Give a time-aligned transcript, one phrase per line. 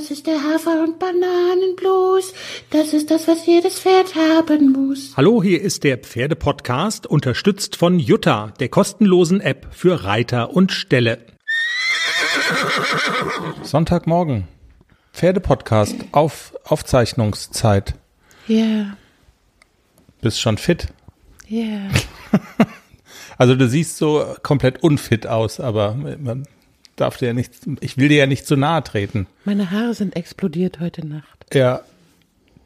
[0.00, 2.32] Das ist der Hafer- und Bananenblues.
[2.70, 5.12] Das ist das, was jedes Pferd haben muss.
[5.14, 11.18] Hallo, hier ist der Pferdepodcast, unterstützt von Jutta, der kostenlosen App für Reiter und Ställe.
[13.62, 14.48] Sonntagmorgen.
[15.12, 17.92] Pferdepodcast, auf Aufzeichnungszeit.
[18.48, 18.96] Ja, yeah.
[20.22, 20.86] Bist schon fit?
[21.46, 21.60] ja.
[21.60, 21.90] Yeah.
[23.36, 26.46] Also du siehst so komplett unfit aus, aber man
[27.00, 29.26] darf dir ja nicht, ich will dir ja nicht zu nahe treten.
[29.44, 31.46] Meine Haare sind explodiert heute Nacht.
[31.52, 31.80] Ja,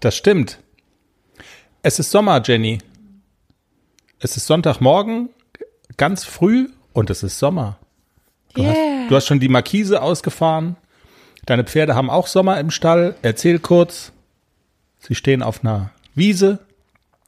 [0.00, 0.58] das stimmt.
[1.82, 2.78] Es ist Sommer, Jenny.
[4.20, 5.28] Es ist Sonntagmorgen,
[5.96, 7.78] ganz früh und es ist Sommer.
[8.54, 8.72] Du, Yeah.
[9.02, 10.76] hast, du hast schon die Markise ausgefahren.
[11.46, 13.16] Deine Pferde haben auch Sommer im Stall.
[13.22, 14.12] Erzähl kurz.
[15.00, 16.60] Sie stehen auf einer Wiese.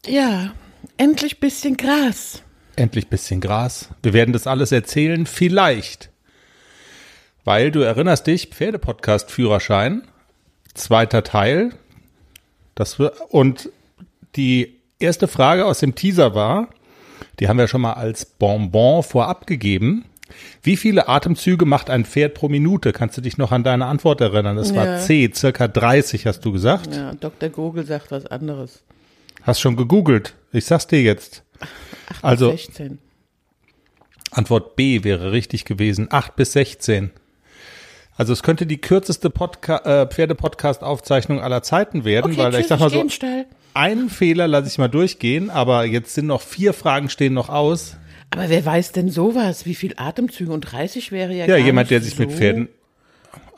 [0.06, 0.52] Ja,
[0.96, 2.42] endlich bisschen Gras.
[2.76, 3.88] Endlich bisschen Gras.
[4.02, 5.26] Wir werden das alles erzählen.
[5.26, 6.10] Vielleicht.
[7.46, 10.02] Weil du erinnerst dich, Pferdepodcast Führerschein,
[10.74, 11.70] zweiter Teil.
[12.74, 13.70] Das wir, und
[14.34, 16.68] die erste Frage aus dem Teaser war,
[17.38, 20.06] die haben wir schon mal als Bonbon vorab gegeben.
[20.60, 22.92] Wie viele Atemzüge macht ein Pferd pro Minute?
[22.92, 24.56] Kannst du dich noch an deine Antwort erinnern?
[24.56, 24.98] Das war Ja.
[24.98, 26.96] C, circa 30 hast du gesagt.
[26.96, 27.48] Ja, Dr.
[27.48, 28.82] Google sagt was anderes.
[29.42, 30.34] Hast schon gegoogelt.
[30.50, 31.44] Ich sag's dir jetzt.
[32.22, 32.98] Also 16.
[34.32, 36.08] Antwort B wäre richtig gewesen.
[36.10, 37.12] 8 bis 16.
[38.16, 42.68] Also es könnte die kürzeste Podca äh, Pferde-Podcast-Aufzeichnung aller Zeiten werden, Okay, weil ich tschüss,
[42.68, 43.26] sag mal ich so,
[43.74, 47.96] einen Fehler lasse ich mal durchgehen, aber jetzt sind noch vier Fragen stehen noch aus.
[48.30, 49.66] Aber wer weiß denn sowas?
[49.66, 50.50] Wie viel Atemzüge?
[50.50, 52.68] Und 30 wäre ja Ja, jemand, der sich mit so- Pferden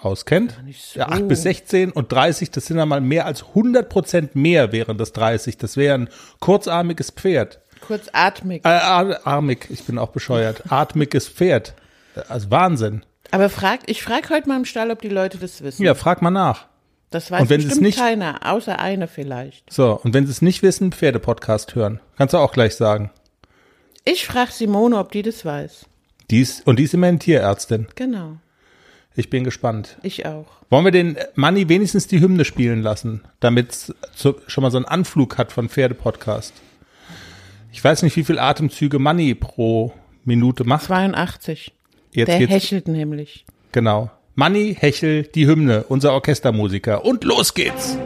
[0.01, 0.59] auskennt.
[0.73, 0.99] so.
[1.01, 4.73] Ja, 8 bis 16 und 30, das sind ja mal mehr als 100 Prozent mehr
[4.73, 5.57] wären das 30.
[5.57, 6.09] Das wäre ein
[6.41, 7.61] kurzarmiges Pferd.
[7.87, 8.65] Kurzatmig.
[8.65, 10.65] Äh, ar- armig, ich bin auch bescheuert.
[10.69, 11.75] Atmiges Pferd.
[12.29, 13.03] Also Wahnsinn.
[13.31, 15.83] Aber frag, ich frage heute mal im Stall, ob die Leute das wissen.
[15.83, 16.67] Ja, frag mal nach.
[17.11, 19.73] Das weiß Und wenn bestimmt nicht- keiner, außer einer vielleicht.
[19.73, 22.01] So, und wenn Sie es nicht wissen, Pferdepodcast hören.
[22.17, 23.11] Kannst du auch gleich sagen.
[24.05, 25.87] Ich frage Simone, ob die das weiß.
[26.31, 27.87] Die ist, und die ist immerhin Tierärztin.
[27.95, 28.37] Genau,
[29.17, 29.97] Ich bin gespannt.
[30.03, 30.47] ich auch.
[30.71, 33.95] Wollen wir den Manni wenigstens die Hymne spielen lassen, damit es
[34.47, 36.53] schon mal so einen Anflug hat von Pferdepodcast?
[37.73, 40.85] Ich weiß nicht, wie viel Atemzüge Manni pro Minute macht.
[40.85, 41.73] 82.
[42.19, 43.45] Jetzt Der hechelt nämlich.
[43.71, 44.11] Genau.
[44.35, 47.05] Manni, Hechel, die Hymne, unser Orchestermusiker.
[47.05, 47.97] Und los geht's!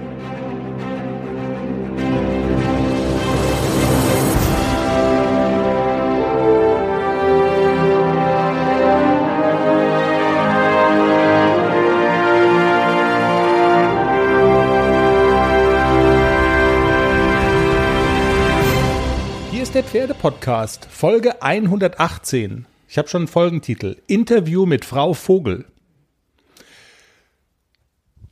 [19.50, 22.66] Hier ist der Pferdepodcast, Folge 118.
[22.92, 23.96] Ich habe schon einen Folgentitel.
[24.06, 25.64] Interview mit Frau Vogel.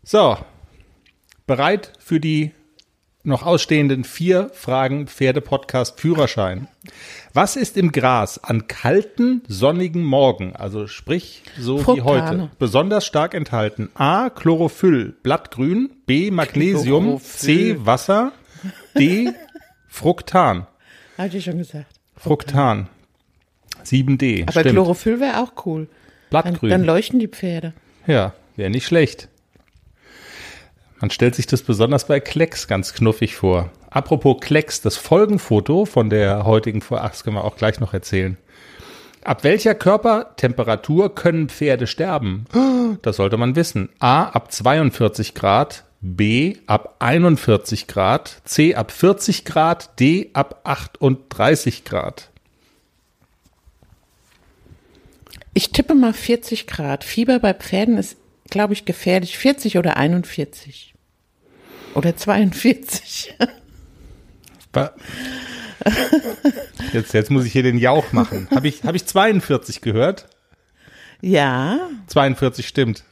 [0.02, 0.36] So,
[1.46, 2.52] bereit für die
[3.22, 6.68] noch ausstehenden vier Fragen Pferdepodcast Führerschein.
[7.32, 12.42] Was ist im Gras an kalten, sonnigen Morgen, also sprich so wie Fructane.
[12.42, 13.88] heute, besonders stark enthalten?
[13.94, 14.28] A.
[14.28, 16.30] Chlorophyll, Blattgrün, B.
[16.30, 17.46] Magnesium, C.
[17.46, 17.86] Chlorophyll.
[17.86, 18.32] Wasser,
[18.98, 19.32] D.
[19.88, 20.66] Fructan.
[21.16, 21.98] Hatte ich schon gesagt.
[22.14, 22.90] Fructan.
[23.84, 24.42] 7D.
[24.42, 24.74] Aber stimmt.
[24.74, 25.88] Chlorophyll wäre auch cool.
[26.30, 26.70] Dann, Blattgrün.
[26.70, 27.72] dann leuchten die Pferde.
[28.06, 29.28] Ja, wäre nicht schlecht.
[31.00, 33.70] Man stellt sich das besonders bei Klecks ganz knuffig vor.
[33.88, 38.36] Apropos Klecks, das Folgenfoto von der heutigen ach, das können wir auch gleich noch erzählen.
[39.24, 42.44] Ab welcher Körpertemperatur können Pferde sterben?
[43.02, 43.88] Das sollte man wissen.
[44.00, 51.84] A ab 42 Grad, B ab 41 Grad, C ab 40 Grad, D ab 38
[51.84, 52.29] Grad.
[55.54, 57.04] Ich tippe mal 40 Grad.
[57.04, 58.16] Fieber bei Pferden ist,
[58.48, 59.36] glaube ich, gefährlich.
[59.38, 60.94] 40 oder 41.
[61.94, 63.34] Oder 42.
[64.72, 64.94] Ba-
[66.92, 68.48] Jetzt, jetzt muss ich hier den Jauch machen.
[68.54, 70.28] Habe ich, hab ich 42 gehört?
[71.22, 73.04] ja, 42 stimmt.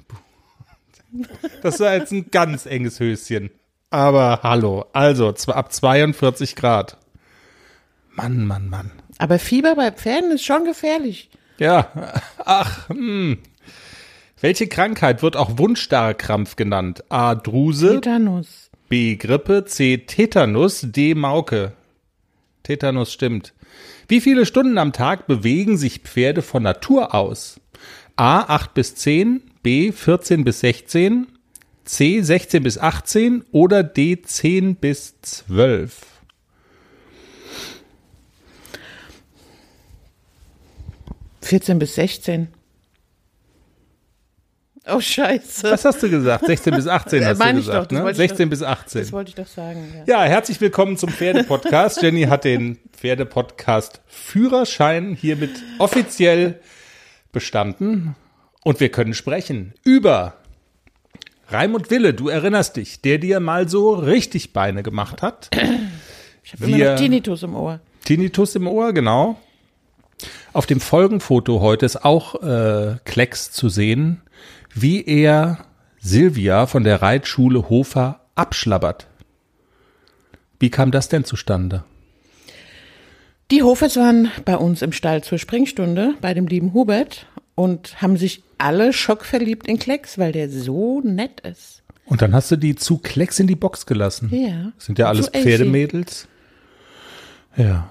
[1.63, 3.51] Das war jetzt ein ganz enges Höschen.
[3.91, 6.99] Aber hallo, also ab 42 Grad.
[8.11, 8.91] Mann, Mann, Mann.
[9.19, 11.31] aber Fieber bei Pferden ist schon gefährlich.
[11.59, 11.91] Ja,
[12.45, 13.39] ach, hm.
[14.41, 17.03] Welche Krankheit wird auch Wundstarrkrampf genannt?
[17.09, 17.35] A.
[17.35, 18.71] Druse, Tetanus.
[18.89, 19.17] B.
[19.17, 19.99] Grippe, C.
[19.99, 21.15] Tetanus, D.
[21.15, 21.73] Mauke.
[22.63, 23.53] Tetanus stimmt.
[24.07, 27.61] Wie viele Stunden am Tag bewegen sich Pferde von Natur aus?
[28.17, 28.55] A.
[28.55, 29.91] 8 bis 10, B.
[29.93, 31.27] 14 bis 16,
[31.85, 32.23] C.
[32.23, 34.23] 16 bis 18 oder D.
[34.23, 36.08] 10 bis 12?
[41.49, 42.49] Vierzehn bis 16.
[44.87, 45.71] Oh, scheiße.
[45.71, 46.45] Was hast du gesagt?
[46.45, 48.05] 16 bis 18 hast Meine du ich gesagt, doch, ne?
[48.05, 49.01] wollte ich 16 doch- bis 18.
[49.01, 50.05] Das wollte ich doch sagen.
[50.07, 50.25] Ja.
[50.25, 52.03] Ja, herzlich willkommen zum Pferdepodcast.
[52.03, 56.61] Jenny hat den Pferdepodcast Führerschein hiermit offiziell
[57.33, 58.15] bestanden
[58.63, 60.35] und wir können sprechen über
[61.49, 65.49] Raimund Wille, du erinnerst dich, der dir mal so richtig Beine gemacht hat.
[66.45, 67.81] Ich habe immer noch Tinnitus im Ohr.
[68.05, 69.39] Tinnitus im Ohr, genau.
[70.53, 74.23] Auf dem Folgenfoto heute ist auch äh, Klecks zu sehen,
[74.75, 75.65] wie er
[76.01, 79.07] Silvia von der Reitschule Hofer abschlabbert.
[80.59, 81.85] Wie kam das denn zustande?
[83.51, 88.17] Die Hofers waren bei uns im Stall zur Springstunde bei dem lieben Hubert und haben
[88.17, 91.83] sich alle schockverliebt in Klecks, weil der so nett ist.
[92.05, 94.31] Und dann hast du die zu Klecks in die Box gelassen.
[94.33, 94.73] Ja.
[94.77, 95.29] Das sind ja alles.
[95.29, 96.27] Pferdemädels.
[97.57, 97.89] Ja.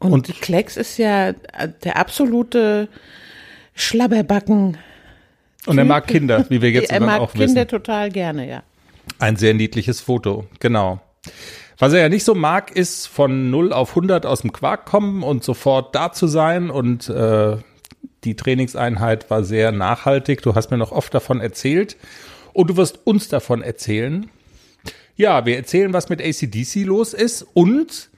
[0.00, 1.34] Und, Und- die Klecks ist ja äh,
[1.84, 2.88] der absolute
[3.74, 4.76] Schlabberbacken.
[5.66, 7.68] Und er mag Kinder, wie wir jetzt er mag auch Kinder wissen.
[7.68, 8.62] total gerne, ja.
[9.18, 11.00] Ein sehr niedliches Foto, genau.
[11.78, 15.22] Was er ja nicht so mag, ist von 0 auf 100 aus dem Quark kommen
[15.22, 16.70] und sofort da zu sein.
[16.70, 17.56] Und äh,
[18.24, 20.42] die Trainingseinheit war sehr nachhaltig.
[20.42, 21.96] Du hast mir noch oft davon erzählt.
[22.52, 24.28] Und du wirst uns davon erzählen.
[25.16, 27.46] Ja, wir erzählen, was mit ACDC los ist.
[27.54, 28.09] Und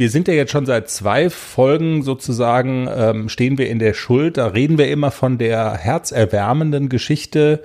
[0.00, 4.38] wir sind ja jetzt schon seit zwei Folgen sozusagen, ähm, stehen wir in der Schuld.
[4.38, 7.62] Da reden wir immer von der herzerwärmenden Geschichte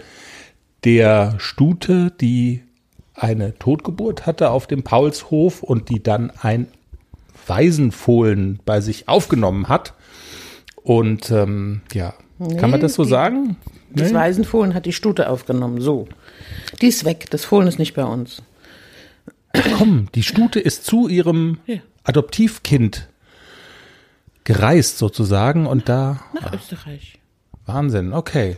[0.84, 2.62] der Stute, die
[3.14, 6.68] eine Totgeburt hatte auf dem Paulshof und die dann ein
[7.48, 9.94] Waisenfohlen bei sich aufgenommen hat.
[10.84, 12.16] Und ähm, ja,
[12.60, 13.56] kann man das so die- sagen?
[13.92, 16.10] Das Waisenfohlen hat die Stute aufgenommen, so.
[16.82, 18.42] Die ist weg, das Fohlen ist nicht bei uns.
[19.78, 21.78] Komm, die Stute ist zu ihrem Ja.
[22.06, 23.10] Adoptivkind
[24.44, 27.20] gereist sozusagen und da Nach Österreich.
[27.66, 28.58] Wahnsinn, okay.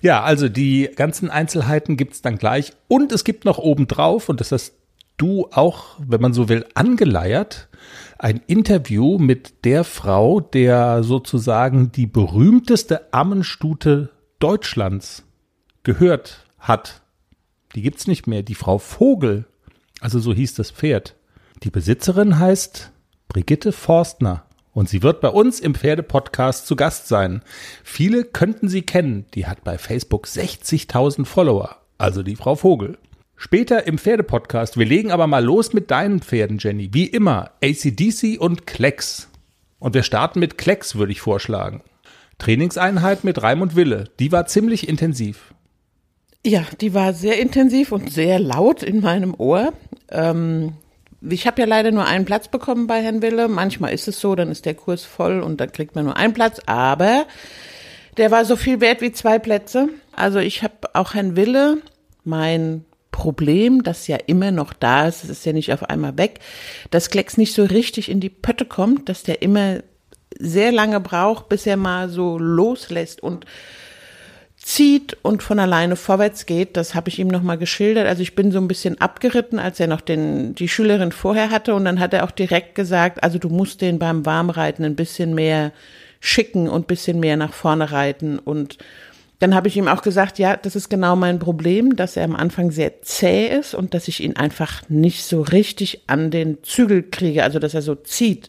[0.00, 2.72] Ja, also die ganzen Einzelheiten gibt's dann gleich.
[2.88, 4.74] Und es gibt noch obendrauf, und das hast
[5.16, 7.68] du auch, wenn man so will, angeleiert,
[8.18, 15.24] ein Interview mit der Frau, der sozusagen die berühmteste Ammenstute Deutschlands
[15.82, 17.02] gehört hat.
[17.74, 19.46] Die gibt's nicht mehr, die Frau Vogel.
[20.00, 21.14] Also so hieß das Pferd.
[21.62, 22.92] Die Besitzerin heißt
[23.28, 27.42] Brigitte Forstner und sie wird bei uns im Pferdepodcast zu Gast sein.
[27.82, 29.24] Viele könnten sie kennen.
[29.34, 32.98] Die hat bei Facebook 60.000 Follower, also die Frau Vogel.
[33.36, 34.78] Später im Pferdepodcast.
[34.78, 36.90] Wir legen aber mal los mit deinen Pferden, Jenny.
[36.92, 39.30] Wie immer, ACDC und Klecks.
[39.78, 41.82] Und wir starten mit Klecks, würde ich vorschlagen.
[42.38, 44.10] Trainingseinheit mit Raimund Wille.
[44.18, 45.54] Die war ziemlich intensiv.
[46.44, 49.72] Ja, die war sehr intensiv und sehr laut in meinem Ohr.
[50.10, 50.74] Ähm,
[51.20, 53.48] ich habe ja leider nur einen Platz bekommen bei Herrn Wille.
[53.48, 56.34] Manchmal ist es so, dann ist der Kurs voll und dann kriegt man nur einen
[56.34, 56.60] Platz.
[56.66, 57.26] Aber
[58.16, 59.88] der war so viel wert wie zwei Plätze.
[60.14, 61.78] Also ich habe auch Herrn Wille,
[62.24, 66.40] mein Problem, das ja immer noch da ist, es ist ja nicht auf einmal weg,
[66.90, 69.78] dass Klecks nicht so richtig in die Pötte kommt, dass der immer
[70.38, 73.46] sehr lange braucht, bis er mal so loslässt und
[74.66, 76.76] zieht und von alleine vorwärts geht.
[76.76, 78.08] Das habe ich ihm nochmal geschildert.
[78.08, 81.72] Also ich bin so ein bisschen abgeritten, als er noch den, die Schülerin vorher hatte.
[81.72, 85.36] Und dann hat er auch direkt gesagt, also du musst den beim Warmreiten ein bisschen
[85.36, 85.70] mehr
[86.18, 88.40] schicken und bisschen mehr nach vorne reiten.
[88.40, 88.78] Und
[89.38, 92.34] dann habe ich ihm auch gesagt, ja, das ist genau mein Problem, dass er am
[92.34, 97.04] Anfang sehr zäh ist und dass ich ihn einfach nicht so richtig an den Zügel
[97.04, 98.48] kriege, also dass er so zieht.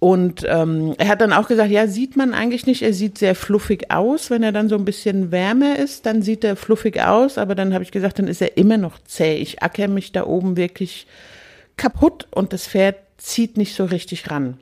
[0.00, 2.80] Und ähm, er hat dann auch gesagt, ja, sieht man eigentlich nicht.
[2.80, 4.30] Er sieht sehr fluffig aus.
[4.30, 7.36] Wenn er dann so ein bisschen wärmer ist, dann sieht er fluffig aus.
[7.36, 9.36] Aber dann habe ich gesagt, dann ist er immer noch zäh.
[9.36, 11.06] Ich acker mich da oben wirklich
[11.76, 14.58] kaputt und das Pferd zieht nicht so richtig ran.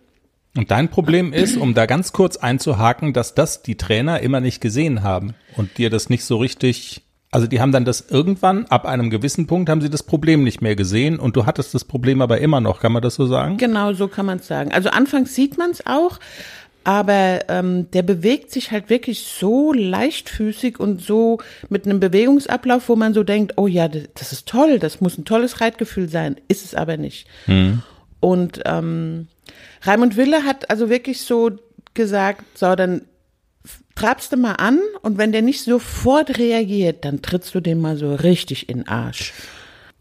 [0.57, 4.61] Und dein Problem ist, um da ganz kurz einzuhaken, dass das die Trainer immer nicht
[4.61, 8.87] gesehen haben und dir das nicht so richtig, also die haben dann das irgendwann, ab
[8.87, 12.23] einem gewissen Punkt haben sie das Problem nicht mehr gesehen und du hattest das Problem
[12.23, 13.59] aber immer noch, kann man das so sagen?
[13.59, 14.73] Genau, so kann man es sagen.
[14.73, 16.19] Also anfangs sieht man es auch,
[16.85, 22.97] aber ähm, der bewegt sich halt wirklich so leichtfüßig und so mit einem Bewegungsablauf, wo
[22.97, 26.37] man so denkt, oh ja, das, das ist toll, das muss ein tolles Reitgefühl sein,
[26.49, 27.27] ist es aber nicht.
[28.21, 29.29] Und ähm,
[29.83, 31.51] Raimund Wille hat also wirklich so
[31.93, 33.03] gesagt, so, dann
[33.99, 37.97] trabst du mal an und wenn der nicht sofort reagiert, dann trittst du dem mal
[37.97, 39.33] so richtig in den Arsch.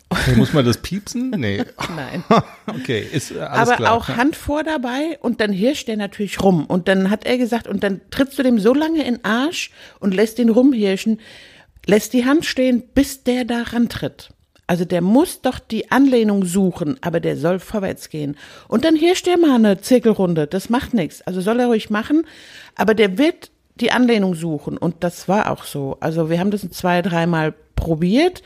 [0.09, 1.31] Okay, muss man das piepsen?
[1.31, 1.63] Nee.
[1.95, 2.23] Nein.
[2.67, 3.93] Okay, ist äh, alles aber klar.
[3.93, 6.65] auch Hand vor dabei und dann hirscht der natürlich rum.
[6.65, 9.71] Und dann hat er gesagt, und dann trittst du dem so lange in den Arsch
[9.99, 11.19] und lässt ihn rumhirschen,
[11.85, 14.29] lässt die Hand stehen, bis der da rantritt.
[14.67, 18.35] Also der muss doch die Anlehnung suchen, aber der soll vorwärts gehen.
[18.67, 21.21] Und dann hirscht der mal eine Zirkelrunde, das macht nichts.
[21.21, 22.25] Also soll er ruhig machen,
[22.75, 23.49] aber der wird
[23.81, 24.77] die Anlehnung suchen.
[24.77, 25.97] Und das war auch so.
[25.99, 28.43] Also wir haben das zwei, dreimal probiert.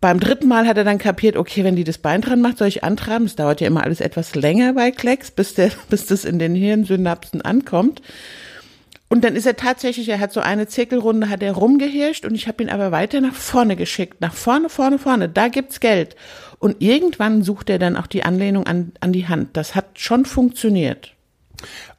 [0.00, 2.68] Beim dritten Mal hat er dann kapiert, okay, wenn die das Bein dran macht, soll
[2.68, 3.26] ich antraben.
[3.26, 6.54] Es dauert ja immer alles etwas länger bei Klecks, bis, der, bis das in den
[6.54, 8.02] Hirnsynapsen ankommt.
[9.08, 12.48] Und dann ist er tatsächlich, er hat so eine Zirkelrunde, hat er rumgehirscht und ich
[12.48, 14.20] habe ihn aber weiter nach vorne geschickt.
[14.20, 16.16] Nach vorne, vorne, vorne, da gibt's Geld.
[16.58, 19.56] Und irgendwann sucht er dann auch die Anlehnung an, an die Hand.
[19.56, 21.15] Das hat schon funktioniert.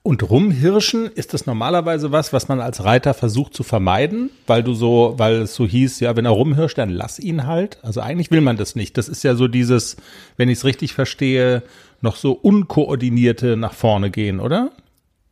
[0.03, 4.73] Und rumhirschen, ist das normalerweise was, was man als Reiter versucht zu vermeiden, weil du
[4.73, 7.77] so, weil es so hieß, ja, wenn er rumhirscht, dann lass ihn halt.
[7.83, 8.97] Also eigentlich will man das nicht.
[8.97, 9.97] Das ist ja so dieses,
[10.37, 11.63] wenn ich es richtig verstehe,
[12.01, 14.71] noch so unkoordinierte nach vorne gehen, oder?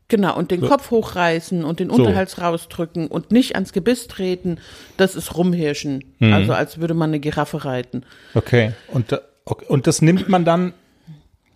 [0.07, 0.67] Genau, und den so.
[0.67, 2.41] Kopf hochreißen und den Unterhals so.
[2.43, 4.59] rausdrücken und nicht ans Gebiss treten,
[4.97, 6.03] das ist rumhirschen.
[6.19, 6.33] Mhm.
[6.33, 8.03] Also als würde man eine Giraffe reiten.
[8.35, 8.73] Okay.
[8.87, 9.13] Und,
[9.45, 9.65] okay.
[9.67, 10.73] und das nimmt man dann,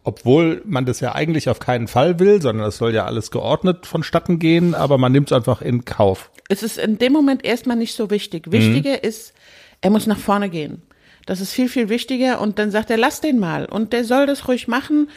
[0.10, 3.86] obwohl man das ja eigentlich auf keinen Fall will, sondern das soll ja alles geordnet
[3.86, 6.32] vonstatten gehen, aber man nimmt es einfach in Kauf.
[6.50, 8.52] Es ist in dem Moment erstmal nicht so wichtig.
[8.52, 9.04] Wichtiger mhm.
[9.04, 9.34] ist,
[9.82, 10.82] er muss nach vorne gehen.
[11.28, 12.42] Das ist viel, viel wichtiger.
[12.42, 13.68] Und dann sagt er, lass den mal.
[13.68, 15.12] Und der soll das ruhig machen.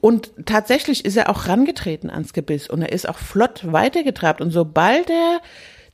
[0.00, 4.40] Und tatsächlich ist er auch rangetreten ans Gebiss und er ist auch flott weitergetrabt.
[4.40, 5.40] Und sobald er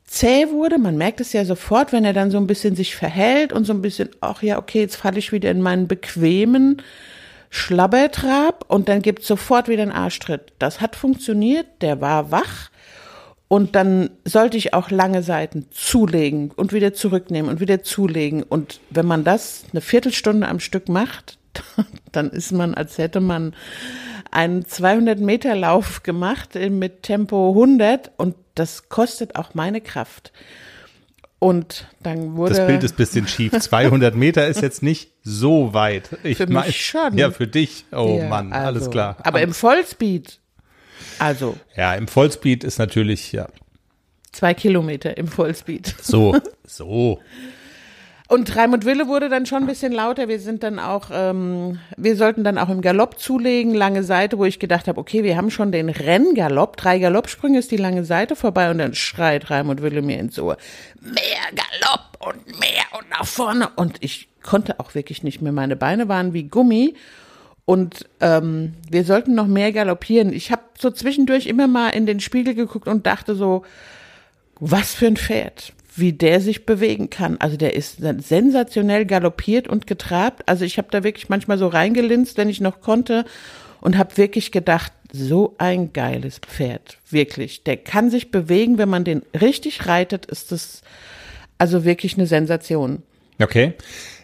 [0.06, 3.52] zäh wurde, man merkt es ja sofort, wenn er dann so ein bisschen sich verhält
[3.52, 6.80] und so ein bisschen, ach ja, okay, jetzt falle ich wieder in meinen bequemen
[7.54, 10.54] Schlabbertrab und dann gibt sofort wieder einen Arschtritt.
[10.58, 12.70] Das hat funktioniert, der war wach.
[13.46, 18.42] Und dann sollte ich auch lange Seiten zulegen und wieder zurücknehmen und wieder zulegen.
[18.42, 21.36] Und wenn man das eine Viertelstunde am Stück macht,
[22.12, 23.54] dann ist man, als hätte man
[24.30, 30.32] einen 200 Meter Lauf gemacht mit Tempo 100 und das kostet auch meine Kraft.
[31.42, 32.54] Und dann wurde.
[32.54, 33.50] Das Bild ist bisschen schief.
[33.58, 36.10] 200 Meter ist jetzt nicht so weit.
[36.22, 37.18] Ich für mich schon.
[37.18, 37.84] Ja, für dich.
[37.90, 39.16] Oh ja, Mann, also, alles klar.
[39.24, 40.38] Aber im Vollspeed.
[41.18, 41.56] Also.
[41.76, 43.48] Ja, im Vollspeed ist natürlich, ja.
[44.30, 45.92] Zwei Kilometer im Vollspeed.
[46.00, 47.18] So, so.
[48.32, 50.26] Und Raimund Wille wurde dann schon ein bisschen lauter.
[50.26, 54.46] Wir sind dann auch, ähm, wir sollten dann auch im Galopp zulegen, lange Seite, wo
[54.46, 58.34] ich gedacht habe, okay, wir haben schon den Renngalopp, drei Galoppsprünge ist die lange Seite
[58.34, 60.56] vorbei und dann schreit Raimund Wille mir ins Ohr,
[61.02, 61.14] mehr
[61.50, 63.68] Galopp und mehr und nach vorne.
[63.76, 65.52] Und ich konnte auch wirklich nicht mehr.
[65.52, 66.94] Meine Beine waren wie Gummi.
[67.66, 70.32] Und ähm, wir sollten noch mehr galoppieren.
[70.32, 73.62] Ich habe so zwischendurch immer mal in den Spiegel geguckt und dachte so,
[74.58, 77.36] was für ein Pferd wie der sich bewegen kann.
[77.38, 80.48] Also der ist sensationell galoppiert und getrabt.
[80.48, 83.24] Also ich habe da wirklich manchmal so reingelinst, wenn ich noch konnte
[83.80, 87.64] und habe wirklich gedacht, so ein geiles Pferd, wirklich.
[87.64, 90.80] Der kann sich bewegen, wenn man den richtig reitet, ist das
[91.58, 93.02] also wirklich eine Sensation.
[93.40, 93.74] Okay.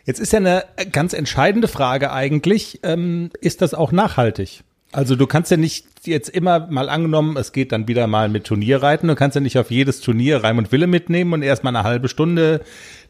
[0.06, 4.62] Jetzt ist ja eine ganz entscheidende Frage eigentlich, ähm, ist das auch nachhaltig?
[4.92, 8.45] Also du kannst ja nicht jetzt immer mal angenommen, es geht dann wieder mal mit
[8.45, 12.09] Turnierreiten, du kannst ja nicht auf jedes Turnier Raimund Wille mitnehmen und erstmal eine halbe
[12.09, 12.62] Stunde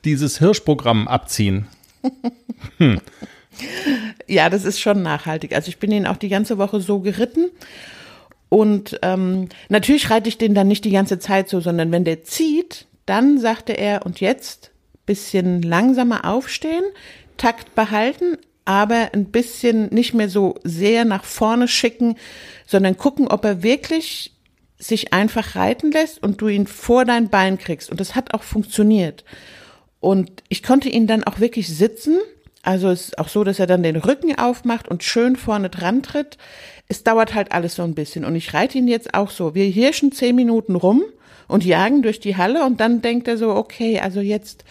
[0.05, 1.67] dieses Hirschprogramm abziehen.
[2.79, 3.01] Hm.
[4.27, 5.55] Ja, das ist schon nachhaltig.
[5.55, 7.51] Also ich bin ihn auch die ganze Woche so geritten.
[8.49, 12.25] Und ähm, natürlich reite ich den dann nicht die ganze Zeit so, sondern wenn der
[12.25, 14.73] zieht, dann sagte er, und jetzt
[15.07, 16.85] bisschen langsamer aufstehen,
[17.37, 18.37] Takt behalten,
[18.69, 22.17] aber ein bisschen nicht mehr so sehr nach vorne schicken,
[22.67, 24.35] sondern gucken, ob er wirklich
[24.77, 27.91] sich einfach reiten lässt und du ihn vor dein Bein kriegst.
[27.91, 29.25] Und das hat auch funktioniert.
[30.01, 32.19] Und ich konnte ihn dann auch wirklich sitzen.
[32.63, 36.03] Also es ist auch so, dass er dann den Rücken aufmacht und schön vorne dran
[36.03, 36.37] tritt.
[36.89, 38.27] Es dauert halt alles so ein bisschen.
[38.27, 39.55] Und ich reite ihn jetzt auch so.
[39.55, 41.03] Wir hirschen zehn Minuten rum
[41.47, 44.65] und jagen durch die Halle und dann denkt er so, okay, also jetzt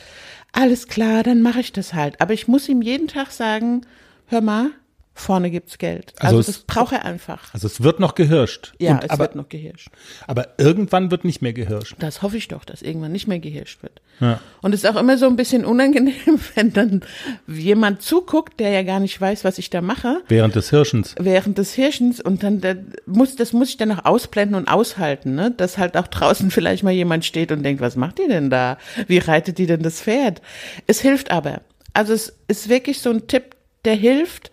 [0.58, 2.20] alles klar, dann mache ich das halt.
[2.20, 3.86] Aber ich muss ihm jeden Tag sagen,
[4.26, 4.72] hör mal,
[5.14, 6.14] vorne gibt's Geld.
[6.18, 7.54] Also, also das braucht er einfach.
[7.54, 8.74] Also es wird noch gehirscht.
[8.80, 9.90] Ja, Und, es aber, wird noch gehirscht.
[10.26, 11.96] Aber irgendwann wird nicht mehr gehirscht.
[12.00, 14.02] Das hoffe ich doch, dass irgendwann nicht mehr gehirscht wird.
[14.20, 14.40] Ja.
[14.62, 17.02] Und es ist auch immer so ein bisschen unangenehm, wenn dann
[17.48, 20.22] jemand zuguckt, der ja gar nicht weiß, was ich da mache.
[20.28, 21.16] Während des Hirschens.
[21.20, 25.36] Während des Hirschens und dann der muss, das muss ich dann auch ausblenden und aushalten,
[25.36, 25.52] ne?
[25.52, 28.78] Dass halt auch draußen vielleicht mal jemand steht und denkt, was macht die denn da?
[29.08, 30.42] Wie reitet die denn das Pferd?
[30.88, 31.62] Es hilft aber.
[31.94, 33.56] Also es ist wirklich so ein Tipp,
[33.86, 34.52] der hilft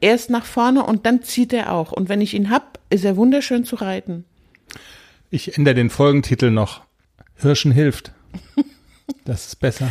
[0.00, 1.92] erst nach vorne und dann zieht er auch.
[1.92, 4.24] Und wenn ich ihn hab, ist er wunderschön zu reiten.
[5.30, 6.82] Ich ändere den Folgentitel noch.
[7.36, 8.12] Hirschen hilft.
[9.24, 9.88] Das ist besser.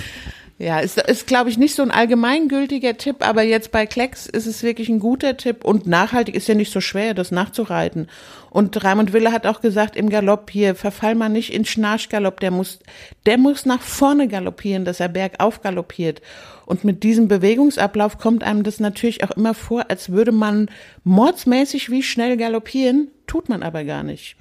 [0.58, 4.46] Ja, ist, ist glaube ich, nicht so ein allgemeingültiger Tipp, aber jetzt bei Klecks ist
[4.46, 8.08] es wirklich ein guter Tipp und nachhaltig ist ja nicht so schwer, das nachzureiten.
[8.52, 12.52] Und Raimund Wille hat auch gesagt, im Galopp hier, verfall mal nicht in Schnarchgalopp, der
[12.52, 12.80] muss,
[13.26, 16.22] der muss nach vorne galoppieren, dass er bergauf galoppiert.
[16.66, 20.70] Und mit diesem Bewegungsablauf kommt einem das natürlich auch immer vor, als würde man
[21.04, 24.36] mordsmäßig wie schnell galoppieren, tut man aber gar nicht.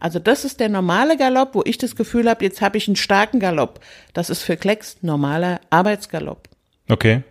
[0.00, 2.96] Also das ist der normale Galopp, wo ich das Gefühl habe, jetzt habe ich einen
[2.96, 3.80] starken Galopp.
[4.12, 6.48] Das ist für Klecks normaler Arbeitsgalopp.
[6.88, 7.22] Okay.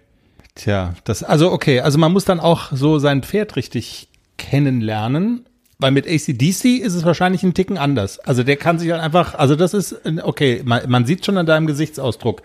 [0.55, 5.45] Tja, das, also okay, also man muss dann auch so sein Pferd richtig kennenlernen,
[5.77, 8.17] weil mit ACDC ist es wahrscheinlich ein Ticken anders.
[8.19, 11.45] Also der kann sich dann einfach, also das ist, okay, man, man sieht schon an
[11.45, 12.41] deinem Gesichtsausdruck.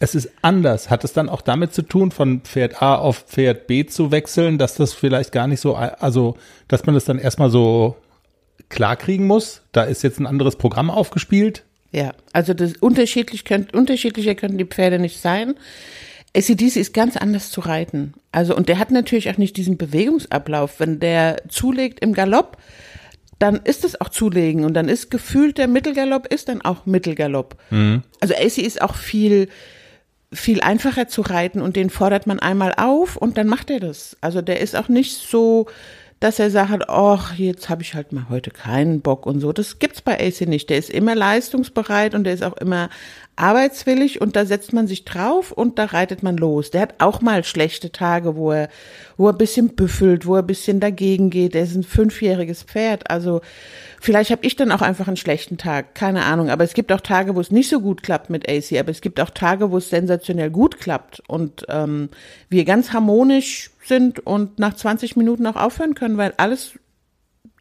[0.00, 0.90] Es ist anders.
[0.90, 4.58] Hat es dann auch damit zu tun, von Pferd A auf Pferd B zu wechseln,
[4.58, 6.36] dass das vielleicht gar nicht so, also,
[6.68, 7.96] dass man das dann erstmal so
[8.68, 9.62] klar kriegen muss?
[9.72, 11.64] Da ist jetzt ein anderes Programm aufgespielt.
[11.90, 15.54] Ja, also das unterschiedlich könnt, unterschiedlicher könnten die Pferde nicht sein.
[16.36, 18.12] ACDC ist ganz anders zu reiten.
[18.30, 20.78] Also, und der hat natürlich auch nicht diesen Bewegungsablauf.
[20.78, 22.58] Wenn der zulegt im Galopp,
[23.38, 27.56] dann ist es auch zulegen und dann ist gefühlt der Mittelgalopp ist dann auch Mittelgalopp.
[28.20, 29.48] Also AC ist auch viel
[30.32, 34.16] viel einfacher zu reiten und den fordert man einmal auf und dann macht er das.
[34.20, 35.66] Also der ist auch nicht so,
[36.20, 39.52] dass er sagt, ach, jetzt habe ich halt mal heute keinen Bock und so.
[39.52, 40.68] Das gibt's bei AC nicht.
[40.68, 42.90] Der ist immer leistungsbereit und der ist auch immer
[43.36, 46.72] arbeitswillig und da setzt man sich drauf und da reitet man los.
[46.72, 48.68] Der hat auch mal schlechte Tage, wo er,
[49.16, 51.54] wo er bisschen büffelt, wo er bisschen dagegen geht.
[51.54, 53.08] Der ist ein fünfjähriges Pferd.
[53.08, 53.40] Also
[54.00, 56.50] vielleicht habe ich dann auch einfach einen schlechten Tag, keine Ahnung.
[56.50, 59.00] Aber es gibt auch Tage, wo es nicht so gut klappt mit AC, aber es
[59.00, 62.08] gibt auch Tage, wo es sensationell gut klappt und ähm,
[62.48, 66.78] wir ganz harmonisch sind und nach 20 Minuten auch aufhören können, weil alles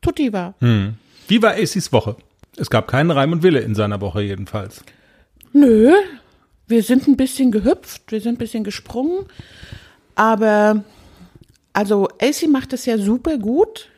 [0.01, 0.55] tutti war.
[1.27, 2.15] Wie war ACs Woche?
[2.57, 4.83] Es gab keinen Reim und Wille in seiner Woche jedenfalls.
[5.53, 5.93] Nö,
[6.67, 9.25] wir sind ein bisschen gehüpft, wir sind ein bisschen gesprungen,
[10.15, 10.83] aber
[11.73, 13.89] also AC macht es ja super gut,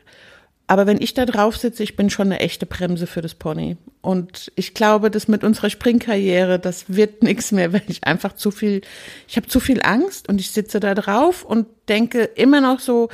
[0.69, 3.75] aber wenn ich da drauf sitze, ich bin schon eine echte Bremse für das Pony.
[4.01, 8.51] Und ich glaube, das mit unserer Springkarriere, das wird nichts mehr, weil ich einfach zu
[8.51, 8.81] viel,
[9.27, 13.09] ich habe zu viel Angst und ich sitze da drauf und denke immer noch so,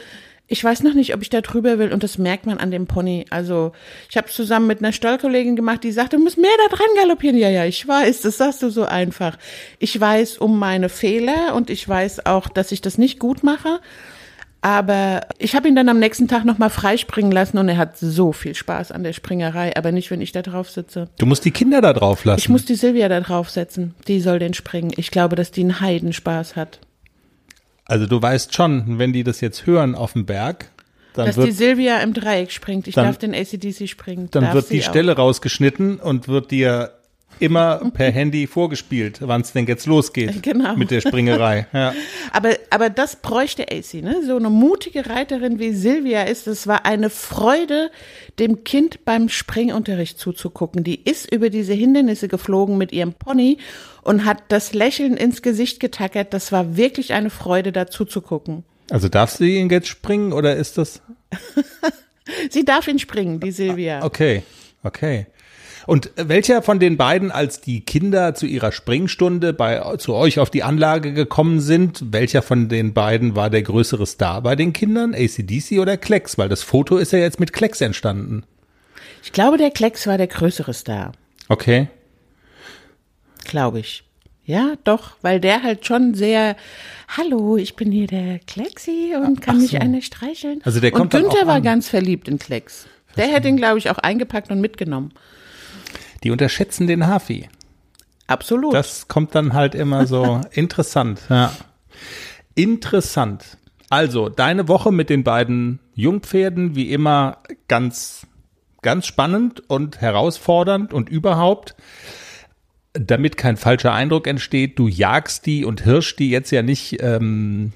[0.48, 2.88] ich weiß noch nicht, ob ich da drüber will und das merkt man an dem
[2.88, 3.26] Pony.
[3.30, 3.72] Also
[4.10, 7.38] ich habe zusammen mit einer Stallkollegin gemacht, die sagte, du musst mehr da dran galoppieren.
[7.38, 9.38] Ja, ja, ich weiß, das sagst du so einfach.
[9.80, 13.80] Ich weiß um meine Fehler und ich weiß auch, dass ich das nicht gut mache.
[14.66, 18.32] Aber ich habe ihn dann am nächsten Tag nochmal freispringen lassen und er hat so
[18.32, 21.08] viel Spaß an der Springerei, aber nicht, wenn ich da drauf sitze.
[21.20, 22.40] Du musst die Kinder da drauf lassen.
[22.40, 23.94] Ich muss die Silvia da draufsetzen.
[24.08, 24.92] Die soll den springen.
[24.98, 26.80] Ich glaube, dass die einen Heidenspaß hat.
[27.86, 30.72] also du weißt schon, wenn die das jetzt hören auf dem Berg,
[31.14, 32.88] dann dass die wird, Silvia im Dreieck springt.
[32.88, 34.30] Ich dann- darf den ACDC springen.
[34.32, 34.90] dann darf wird die auch.
[34.90, 36.90] Stelle rausgeschnitten und wird dir
[37.40, 40.76] immer per Handy vorgespielt, wann es denn jetzt losgeht Genau.
[40.76, 41.68] mit der Springerei.
[41.74, 41.94] Ja.
[42.32, 44.22] Aber, aber das bräuchte AC, ne?
[44.26, 46.48] So eine mutige Reiterin wie Silvia ist.
[46.48, 47.92] Es war eine Freude,
[48.40, 50.84] dem Kind beim Springunterricht zuzugucken.
[50.84, 53.58] Die ist über diese Hindernisse geflogen mit ihrem Pony
[54.04, 56.34] und hat das Lächeln ins Gesicht getackert.
[56.34, 58.64] Das war wirklich eine Freude, da zuzugucken.
[58.92, 61.02] Also darfst du ihn jetzt springen oder ist das
[62.50, 64.04] Sie darf ihn springen, die Silvia.
[64.04, 64.44] okay?
[64.84, 65.28] Okay.
[65.88, 70.50] Und welcher von den beiden, als die Kinder zu ihrer Springstunde bei zu euch auf
[70.50, 75.14] die Anlage gekommen sind, welcher von den beiden war der größere Star bei den Kindern,
[75.14, 76.38] ACDC oder Klecks?
[76.38, 78.44] Weil das Foto ist ja jetzt mit Klecks entstanden.
[79.24, 81.12] Ich glaube, der Klecks war der größere Star.
[81.50, 81.88] Okay.
[83.44, 84.04] glaube ich.
[84.46, 86.56] Ja, doch, weil der halt schon sehr,
[87.08, 89.78] hallo, ich bin hier der Klexi und kann Ach mich so.
[89.78, 90.62] eine streicheln.
[90.64, 91.64] Also der kommt und Günther war an.
[91.64, 92.86] ganz verliebt in Klecks.
[93.18, 95.14] Der hätte ihn, glaube ich, auch eingepackt und mitgenommen.
[96.24, 97.50] Die unterschätzen den Hafi.
[98.28, 98.74] Absolut.
[98.74, 101.22] Das kommt dann halt immer so interessant.
[101.30, 101.52] Ja.
[102.56, 103.58] Interessant.
[103.90, 108.26] Also, deine Woche mit den beiden Jungpferden, wie immer, ganz,
[108.82, 111.76] ganz spannend und herausfordernd und überhaupt,
[112.94, 117.74] damit kein falscher Eindruck entsteht, du jagst die und hirsch die jetzt ja nicht ähm,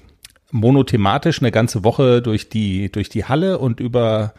[0.50, 4.34] monothematisch eine ganze Woche durch die, durch die Halle und über,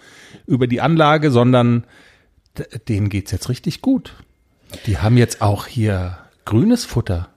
[0.45, 1.85] über die Anlage, sondern
[2.87, 4.13] denen geht's jetzt richtig gut.
[4.85, 7.29] Die haben jetzt auch hier grünes Futter.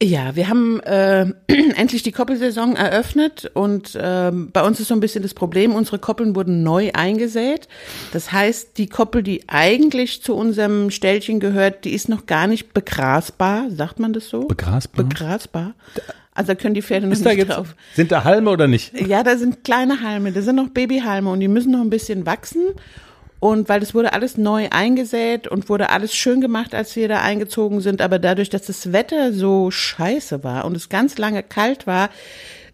[0.00, 5.00] Ja, wir haben äh, endlich die Koppelsaison eröffnet und ähm, bei uns ist so ein
[5.00, 7.66] bisschen das Problem, unsere Koppeln wurden neu eingesät.
[8.12, 12.72] Das heißt, die Koppel, die eigentlich zu unserem Ställchen gehört, die ist noch gar nicht
[12.74, 14.46] begrasbar, sagt man das so?
[14.46, 15.04] Begrasbar?
[15.04, 15.74] Begrasbar.
[16.32, 17.74] Also da können die Pferde noch Ist da nicht jetzt, drauf.
[17.96, 18.92] sind da Halme oder nicht?
[19.00, 22.24] Ja, da sind kleine Halme, da sind noch Babyhalme und die müssen noch ein bisschen
[22.24, 22.66] wachsen.
[23.40, 27.20] Und weil das wurde alles neu eingesät und wurde alles schön gemacht, als wir da
[27.20, 31.86] eingezogen sind, aber dadurch, dass das Wetter so scheiße war und es ganz lange kalt
[31.86, 32.10] war,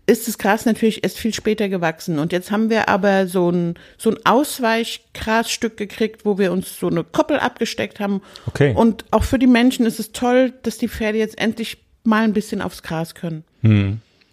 [0.06, 2.18] ist das Gras natürlich erst viel später gewachsen.
[2.18, 6.88] Und jetzt haben wir aber so ein, so ein Ausweichgrasstück gekriegt, wo wir uns so
[6.88, 8.20] eine Koppel abgesteckt haben.
[8.46, 8.74] Okay.
[8.74, 12.34] Und auch für die Menschen ist es toll, dass die Pferde jetzt endlich mal ein
[12.34, 13.44] bisschen aufs Gras können.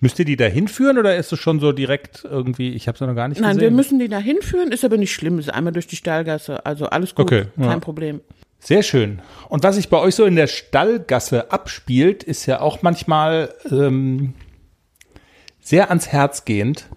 [0.02, 3.02] Müsst ihr die da hinführen oder ist es schon so direkt irgendwie, ich habe es
[3.02, 3.70] noch gar nicht Nein, gesehen?
[3.70, 6.88] wir müssen die da hinführen, ist aber nicht schlimm, ist einmal durch die Stallgasse, also
[6.88, 7.80] alles gut, Okay, kein ja.
[7.80, 8.22] Problem.
[8.60, 9.22] Sehr schön.
[9.48, 14.34] Und was sich bei euch so in der Stallgasse abspielt, ist ja auch manchmal ähm,
[15.60, 16.88] sehr ans Herz gehend.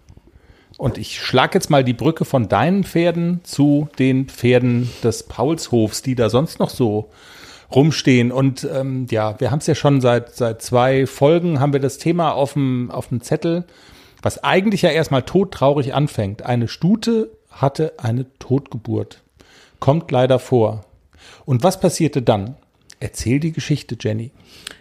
[0.76, 6.02] Und ich schlage jetzt mal die Brücke von deinen Pferden zu den Pferden des Paulshofs,
[6.02, 7.10] die da sonst noch so
[7.72, 8.32] rumstehen.
[8.32, 11.98] Und ähm, ja, wir haben es ja schon seit, seit zwei Folgen, haben wir das
[11.98, 13.64] Thema auf dem, auf dem Zettel,
[14.22, 16.42] was eigentlich ja erstmal todtraurig anfängt.
[16.42, 19.22] Eine Stute hatte eine Totgeburt.
[19.80, 20.84] Kommt leider vor.
[21.44, 22.56] Und was passierte dann?
[23.00, 24.30] Erzähl die Geschichte, Jenny.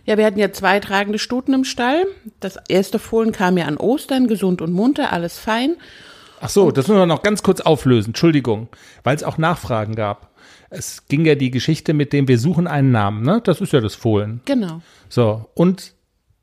[0.05, 2.05] Ja, wir hatten ja zwei tragende Stuten im Stall.
[2.39, 5.75] Das erste Fohlen kam ja an Ostern, gesund und munter, alles fein.
[6.43, 8.09] Ach so, das müssen wir noch ganz kurz auflösen.
[8.09, 8.67] Entschuldigung,
[9.03, 10.31] weil es auch Nachfragen gab.
[10.69, 13.39] Es ging ja die Geschichte mit dem, wir suchen einen Namen, ne?
[13.41, 14.41] Das ist ja das Fohlen.
[14.43, 14.81] Genau.
[15.07, 15.93] So, und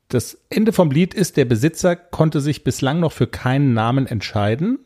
[0.07, 4.79] das Ende vom Lied ist, der Besitzer konnte sich bislang noch für keinen Namen entscheiden.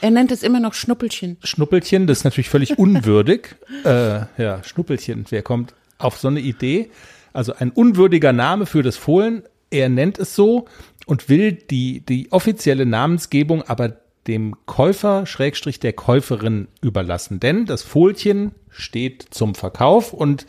[0.00, 1.38] Er nennt es immer noch Schnuppelchen.
[1.42, 3.56] Schnuppelchen, das ist natürlich völlig unwürdig.
[3.84, 6.90] äh, ja, Schnuppelchen, wer kommt auf so eine Idee?
[7.32, 9.42] Also ein unwürdiger Name für das Fohlen.
[9.70, 10.66] Er nennt es so
[11.06, 17.40] und will die, die offizielle Namensgebung aber dem Käufer, Schrägstrich der Käuferin überlassen.
[17.40, 20.46] Denn das Fohlchen steht zum Verkauf und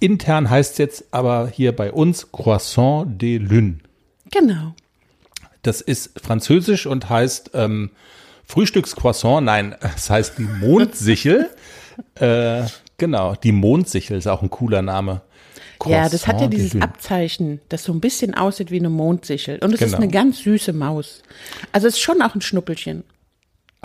[0.00, 3.78] intern heißt es jetzt aber hier bei uns Croissant de Lune.
[4.30, 4.74] Genau.
[5.62, 7.90] Das ist französisch und heißt ähm,
[8.44, 9.46] Frühstückscroissant.
[9.46, 11.50] Nein, es heißt die Mondsichel.
[12.16, 12.64] äh,
[12.98, 15.22] genau, die Mondsichel ist auch ein cooler Name.
[15.86, 16.80] Ja, das hat ja dieses.
[16.80, 19.58] Abzeichen, das so ein bisschen aussieht wie eine Mondsichel.
[19.62, 20.02] Und es ist Genau.
[20.02, 21.22] eine ganz süße Maus.
[21.72, 23.04] Also es ist schon auch ein Schnuppelchen.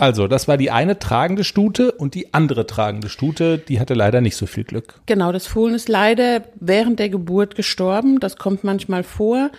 [0.00, 4.20] Also, das war die eine tragende Stute und die andere tragende Stute, die hatte leider
[4.20, 5.00] nicht so viel Glück.
[5.06, 8.20] Genau, das Fohlen ist leider während der Geburt gestorben.
[8.20, 9.50] Das kommt manchmal vor.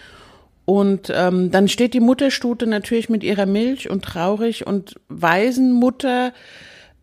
[0.63, 6.31] Und ähm, dann steht die Mutterstute natürlich mit ihrer Milch und traurig und Waisenmutter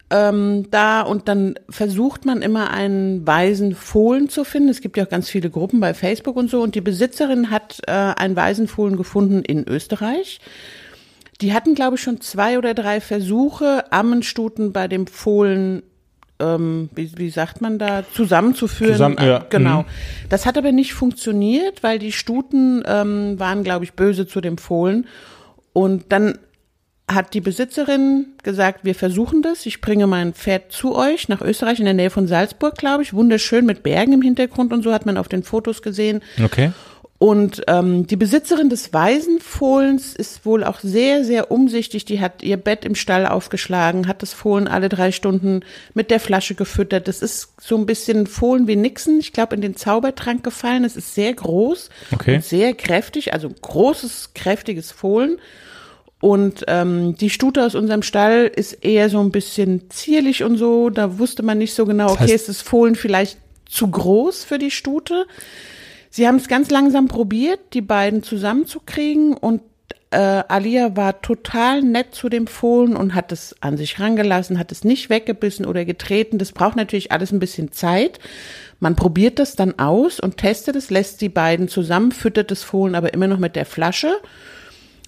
[0.08, 4.68] ähm, da und dann versucht man immer einen Waisenfohlen zu finden.
[4.68, 6.62] Es gibt ja auch ganz viele Gruppen bei Facebook und so.
[6.62, 10.40] Und die Besitzerin hat äh, einen Waisenfohlen gefunden in Österreich.
[11.40, 15.82] Die hatten, glaube ich, schon zwei oder drei Versuche, Ammenstuten bei dem Fohlen,
[16.38, 18.94] ähm, wie, wie sagt man da, zusammenzuführen.
[18.94, 19.44] Zusammen, ja.
[19.50, 19.82] Genau.
[19.82, 19.86] Mhm.
[20.28, 24.56] Das hat aber nicht funktioniert, weil die Stuten ähm, waren, glaube ich, böse zu dem
[24.56, 25.06] Fohlen.
[25.72, 26.38] Und dann
[27.08, 29.64] hat die Besitzerin gesagt, wir versuchen das.
[29.66, 33.14] Ich bringe mein Pferd zu euch nach Österreich in der Nähe von Salzburg, glaube ich.
[33.14, 36.20] Wunderschön mit Bergen im Hintergrund und so hat man auf den Fotos gesehen.
[36.42, 36.72] Okay.
[37.18, 42.04] Und ähm, die Besitzerin des Waisenfohlens ist wohl auch sehr, sehr umsichtig.
[42.04, 45.60] Die hat ihr Bett im Stall aufgeschlagen, hat das Fohlen alle drei Stunden
[45.94, 47.08] mit der Flasche gefüttert.
[47.08, 49.18] Das ist so ein bisschen Fohlen wie Nixon.
[49.18, 50.84] Ich glaube, in den Zaubertrank gefallen.
[50.84, 52.40] Es ist sehr groß Okay.
[52.40, 55.38] sehr kräftig, also großes, kräftiges Fohlen.
[56.20, 60.88] Und ähm, die Stute aus unserem Stall ist eher so ein bisschen zierlich und so.
[60.90, 64.44] Da wusste man nicht so genau, Das okay, heißt- ist das Fohlen vielleicht zu groß
[64.44, 65.26] für die Stute?
[66.10, 69.60] Sie haben es ganz langsam probiert, die beiden zusammenzukriegen und
[70.10, 74.72] äh, Alia war total nett zu dem Fohlen und hat es an sich rangelassen, hat
[74.72, 76.38] es nicht weggebissen oder getreten.
[76.38, 78.18] Das braucht natürlich alles ein bisschen Zeit.
[78.80, 82.94] Man probiert das dann aus und testet es, lässt die beiden zusammen, füttert das Fohlen
[82.94, 84.14] aber immer noch mit der Flasche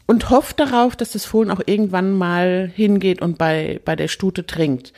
[0.09, 4.47] und hofft darauf, dass das Fohlen auch irgendwann mal hingeht und bei, bei der Stute
[4.47, 4.95] trinkt.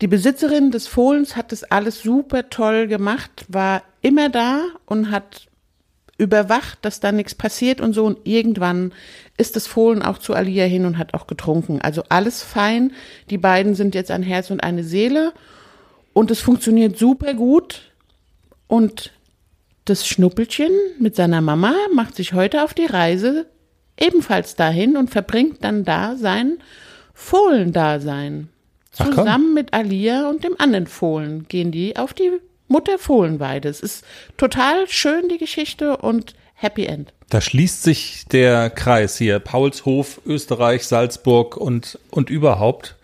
[0.00, 5.48] Die Besitzerin des Fohlens hat das alles super toll gemacht, war immer da und hat
[6.16, 8.04] überwacht, dass da nichts passiert und so.
[8.04, 8.92] Und irgendwann
[9.36, 11.80] ist das Fohlen auch zu Alia hin und hat auch getrunken.
[11.82, 12.92] Also alles fein.
[13.30, 15.32] Die beiden sind jetzt ein Herz und eine Seele.
[16.12, 17.90] Und es funktioniert super gut.
[18.68, 19.12] Und
[19.86, 20.70] das Schnuppelchen
[21.00, 23.46] mit seiner Mama macht sich heute auf die Reise
[23.98, 26.58] ebenfalls dahin und verbringt dann da sein
[27.14, 28.48] Fohlendasein.
[28.90, 32.30] Zusammen mit Alia und dem anderen Fohlen gehen die auf die
[32.68, 33.68] Mutterfohlenweide.
[33.68, 34.04] Es ist
[34.36, 37.12] total schön, die Geschichte und Happy End.
[37.30, 39.38] Da schließt sich der Kreis hier.
[39.38, 42.96] Paulshof, Österreich, Salzburg und, und überhaupt.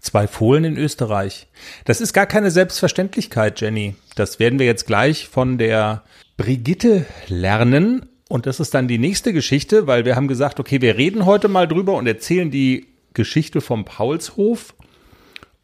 [0.00, 1.46] Zwei Fohlen in Österreich.
[1.84, 3.94] Das ist gar keine Selbstverständlichkeit, Jenny.
[4.14, 6.02] Das werden wir jetzt gleich von der
[6.36, 8.08] Brigitte lernen.
[8.28, 11.48] Und das ist dann die nächste Geschichte, weil wir haben gesagt, okay, wir reden heute
[11.48, 14.74] mal drüber und erzählen die Geschichte vom Paulshof.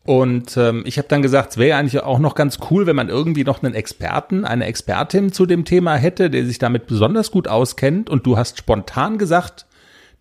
[0.05, 3.09] Und ähm, ich habe dann gesagt, es wäre eigentlich auch noch ganz cool, wenn man
[3.09, 7.49] irgendwie noch einen Experten, eine Expertin zu dem Thema hätte, der sich damit besonders gut
[7.49, 8.11] auskennt.
[8.11, 9.67] Und du hast spontan gesagt,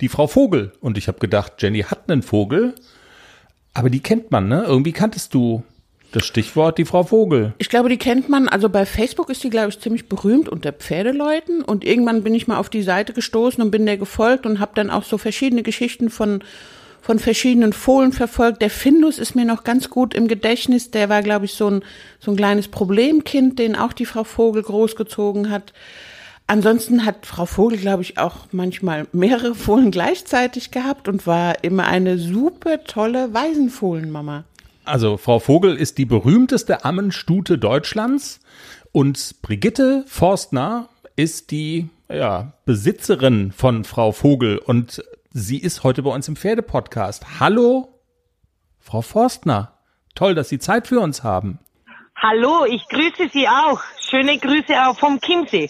[0.02, 0.74] die Frau Vogel.
[0.82, 2.76] Und ich habe gedacht, Jenny hat einen Vogel,
[3.74, 4.64] aber die kennt man, ne?
[4.68, 5.64] Irgendwie kanntest du
[6.14, 7.54] Das Stichwort die Frau Vogel.
[7.58, 10.72] Ich glaube, die kennt man, also bei Facebook ist die, glaube ich, ziemlich berühmt unter
[10.72, 11.64] Pferdeleuten.
[11.64, 14.74] Und irgendwann bin ich mal auf die Seite gestoßen und bin der gefolgt und habe
[14.76, 16.44] dann auch so verschiedene Geschichten von,
[17.02, 18.62] von verschiedenen Fohlen verfolgt.
[18.62, 20.92] Der Findus ist mir noch ganz gut im Gedächtnis.
[20.92, 21.84] Der war, glaube ich, so ein,
[22.20, 25.74] so ein kleines Problemkind, den auch die Frau Vogel großgezogen hat.
[26.46, 31.88] Ansonsten hat Frau Vogel, glaube ich, auch manchmal mehrere Fohlen gleichzeitig gehabt und war immer
[31.88, 34.44] eine super tolle Waisenfohlenmama.
[34.86, 38.42] Also Frau Vogel ist die berühmteste Ammenstute Deutschlands
[38.92, 46.12] und Brigitte Forstner ist die ja, Besitzerin von Frau Vogel und sie ist heute bei
[46.12, 47.40] uns im Pferdepodcast.
[47.40, 48.02] Hallo,
[48.80, 49.78] Frau Forstner.
[50.16, 51.60] Toll, dass Sie Zeit für uns haben.
[52.16, 53.80] Hallo, ich grüße Sie auch.
[54.00, 55.70] Schöne Grüße auch vom Chiemsee.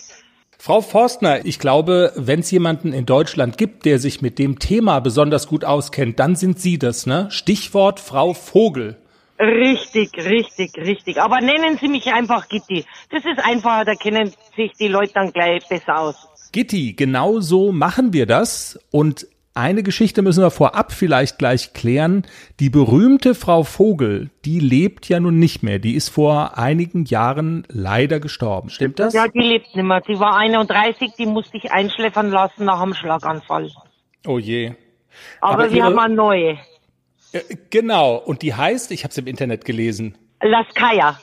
[0.58, 5.00] Frau Forstner, ich glaube, wenn es jemanden in Deutschland gibt, der sich mit dem Thema
[5.00, 7.28] besonders gut auskennt, dann sind Sie das, ne?
[7.30, 8.98] Stichwort Frau Vogel.
[9.40, 11.18] Richtig, richtig, richtig.
[11.22, 12.86] Aber nennen Sie mich einfach Gitti.
[13.10, 16.16] Das ist einfacher, da kennen sich die Leute dann gleich besser aus.
[16.52, 18.80] Gitti, genau so machen wir das.
[18.92, 22.26] Und eine Geschichte müssen wir vorab vielleicht gleich klären.
[22.60, 25.80] Die berühmte Frau Vogel, die lebt ja nun nicht mehr.
[25.80, 28.70] Die ist vor einigen Jahren leider gestorben.
[28.70, 29.14] Stimmt das?
[29.14, 30.02] Ja, die lebt nicht mehr.
[30.02, 33.70] Die war 31, die musste ich einschläfern lassen nach einem Schlaganfall.
[34.28, 34.74] Oh je.
[35.42, 36.58] Aber, Aber wir ihre- haben eine neue.
[37.34, 38.16] Äh, Genau.
[38.16, 41.20] Und die heißt, ich habe es im Internet gelesen, Laskaya.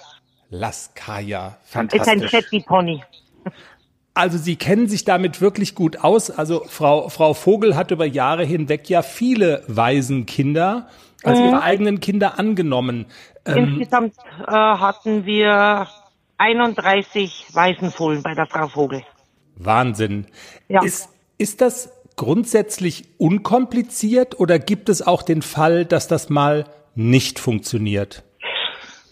[0.50, 1.58] Laskaya.
[1.64, 2.30] Ist ein Fantastisch.
[2.30, 3.02] Shetty-Pony.
[4.14, 6.30] Also Sie kennen sich damit wirklich gut aus.
[6.30, 10.88] Also Frau, Frau Vogel hat über Jahre hinweg ja viele Waisenkinder
[11.22, 13.06] als ihre eigenen Kinder angenommen.
[13.44, 14.14] Ähm, Insgesamt
[14.46, 15.86] äh, hatten wir
[16.38, 19.02] 31 Waisenfohlen bei der Frau Vogel.
[19.56, 20.26] Wahnsinn.
[20.68, 20.82] Ja.
[20.82, 27.38] Ist, ist das grundsätzlich unkompliziert oder gibt es auch den Fall, dass das mal nicht
[27.38, 28.22] funktioniert?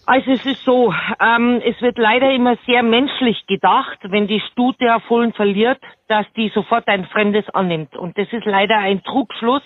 [0.05, 4.87] Also es ist so, ähm, es wird leider immer sehr menschlich gedacht, wenn die Stute
[5.07, 7.95] Fohlen verliert, dass die sofort ein Fremdes annimmt.
[7.95, 9.61] Und das ist leider ein Trugschluss.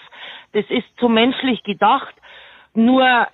[0.52, 2.14] Das ist zu menschlich gedacht.
[2.74, 3.28] Nur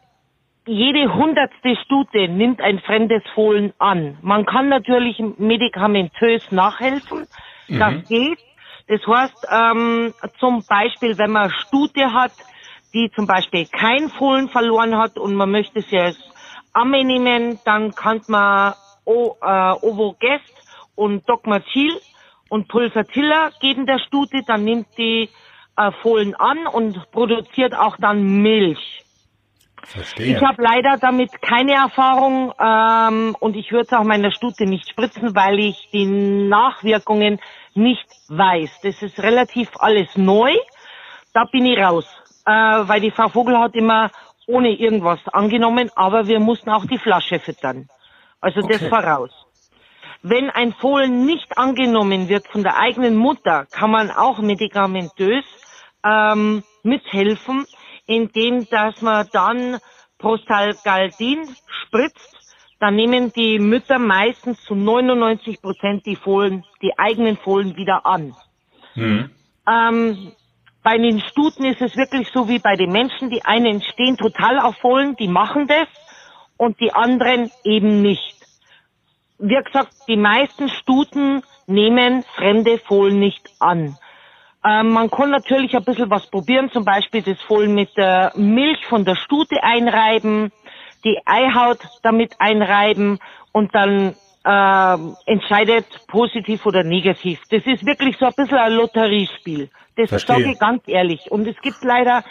[0.67, 4.19] jede hundertste Stute nimmt ein fremdes Fohlen an.
[4.21, 7.25] Man kann natürlich medikamentös nachhelfen.
[7.69, 8.37] Das geht.
[8.89, 12.31] Das heißt, ähm, zum Beispiel, wenn man eine Stute hat,
[12.91, 16.17] die zum Beispiel kein Fohlen verloren hat und man möchte sie als
[16.73, 18.73] Amme nehmen, dann kann man
[19.05, 20.53] o, äh, Ovogest
[20.95, 22.01] und Dogmachil
[22.49, 25.29] und Pulsatilla geben der Stute, dann nimmt die
[25.77, 29.03] äh, Fohlen an und produziert auch dann Milch.
[29.83, 30.35] Verstehe.
[30.35, 34.89] Ich habe leider damit keine Erfahrung ähm, und ich würde es auch meiner Stute nicht
[34.89, 37.39] spritzen, weil ich die Nachwirkungen
[37.75, 38.69] nicht weiß.
[38.83, 40.55] Das ist relativ alles neu.
[41.33, 42.05] Da bin ich raus,
[42.45, 44.11] äh, weil die Frau Vogel hat immer
[44.47, 47.87] ohne irgendwas angenommen, aber wir mussten auch die Flasche füttern.
[48.41, 48.89] Also das Okay.
[48.89, 49.31] voraus.
[50.21, 55.45] Wenn ein Fohlen nicht angenommen wird von der eigenen Mutter, kann man auch medikamentös
[56.03, 57.65] ähm, mithelfen,
[58.05, 59.79] indem dass man dann
[60.17, 61.55] Prostalgaldin
[61.85, 62.38] spritzt.
[62.79, 68.33] Dann nehmen die Mütter meistens zu 99 Prozent die Fohlen, die eigenen Fohlen wieder an.
[69.67, 70.31] Ähm,
[70.83, 73.29] bei den Stuten ist es wirklich so wie bei den Menschen.
[73.29, 75.87] Die einen stehen total auf Fohlen, die machen das
[76.57, 78.35] und die anderen eben nicht.
[79.37, 83.97] Wie gesagt, die meisten Stuten nehmen fremde Fohlen nicht an.
[84.65, 88.85] Ähm, man kann natürlich ein bisschen was probieren, zum Beispiel das Fohlen mit der Milch
[88.87, 90.51] von der Stute einreiben,
[91.03, 93.19] die Eihaut damit einreiben
[93.51, 97.41] und dann ähm, entscheidet positiv oder negativ.
[97.49, 99.69] Das ist wirklich so ein bisschen ein Lotteriespiel.
[99.95, 101.29] Das sage ich ganz ehrlich.
[101.29, 102.23] Und es gibt leider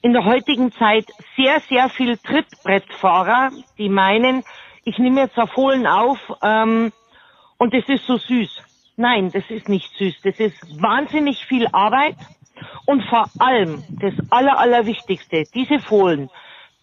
[0.00, 4.42] in der heutigen Zeit sehr, sehr viel Trittbrettfahrer, die meinen,
[4.84, 6.92] ich nehme jetzt ein Fohlen auf ähm,
[7.58, 8.62] und das ist so süß.
[8.96, 10.20] Nein, das ist nicht süß.
[10.22, 12.16] Das ist wahnsinnig viel Arbeit
[12.86, 16.30] und vor allem das Aller, Allerwichtigste, diese Fohlen,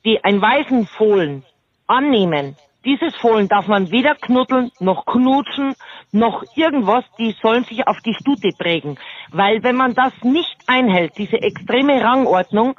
[0.06, 1.44] die ein Waisenfohlen
[1.88, 5.76] annehmen, dieses Fohlen darf man weder knuddeln, noch knutschen,
[6.12, 8.98] noch irgendwas, die sollen sich auf die Stute prägen.
[9.32, 12.76] Weil wenn man das nicht einhält, diese extreme Rangordnung,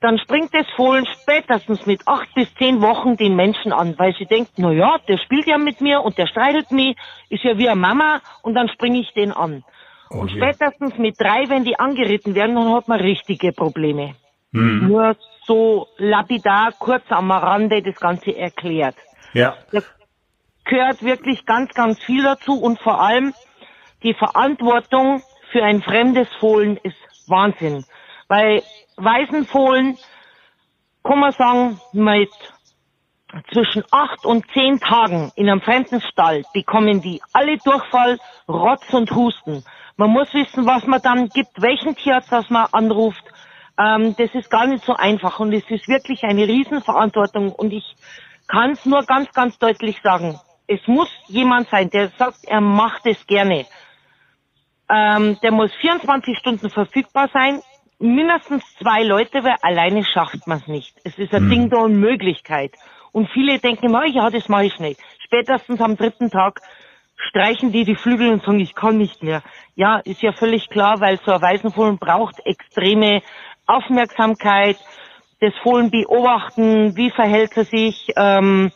[0.00, 4.26] dann springt das Fohlen spätestens mit acht bis zehn Wochen den Menschen an, weil sie
[4.26, 6.96] denkt, na ja, der spielt ja mit mir und der streitet mich,
[7.30, 9.64] ist ja wie eine Mama und dann springe ich den an.
[10.10, 14.14] Oh und spätestens mit drei, wenn die angeritten werden, dann hat man richtige Probleme.
[14.52, 18.96] Nur so lapidar, kurz am Rande das Ganze erklärt.
[19.32, 19.56] Ja.
[19.72, 19.80] Da
[20.64, 23.34] gehört wirklich ganz, ganz viel dazu und vor allem
[24.02, 26.96] die Verantwortung für ein fremdes Fohlen ist
[27.28, 27.84] Wahnsinn.
[28.28, 28.62] Bei
[28.96, 29.96] Waisenfohlen
[31.04, 32.30] kann man sagen, mit
[33.52, 39.10] zwischen acht und zehn Tagen in einem fremden Stall bekommen die alle Durchfall, Rotz und
[39.12, 39.64] Husten.
[39.96, 43.24] Man muss wissen, was man dann gibt, welchen Tierarzt das man anruft.
[43.78, 47.84] Ähm, das ist gar nicht so einfach und es ist wirklich eine Riesenverantwortung und ich
[48.48, 50.38] kann es nur ganz, ganz deutlich sagen.
[50.66, 53.66] Es muss jemand sein, der sagt, er macht es gerne.
[54.88, 57.60] Ähm, der muss 24 Stunden verfügbar sein,
[57.98, 60.94] mindestens zwei Leute, weil alleine schafft man es nicht.
[61.04, 61.50] Es ist ein hm.
[61.50, 62.72] Ding der Unmöglichkeit.
[63.12, 65.00] Und viele denken immer, ja, das mache ich nicht.
[65.24, 66.60] Spätestens am dritten Tag
[67.16, 69.42] streichen die die Flügel und sagen, ich kann nicht mehr.
[69.74, 73.22] Ja, ist ja völlig klar, weil so ein Waisenfohlen braucht extreme
[73.66, 74.76] Aufmerksamkeit,
[75.40, 78.72] das Fohlen beobachten, wie verhält er sich, ähm,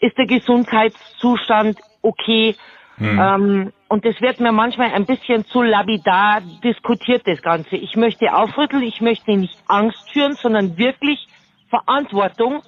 [0.00, 2.56] ist der Gesundheitszustand okay.
[2.96, 3.20] Mhm.
[3.20, 7.76] Ähm, und das wird mir manchmal ein bisschen zu labidar diskutiert, das Ganze.
[7.76, 11.26] Ich möchte aufrütteln, ich möchte nicht Angst führen, sondern wirklich
[11.70, 12.62] Verantwortung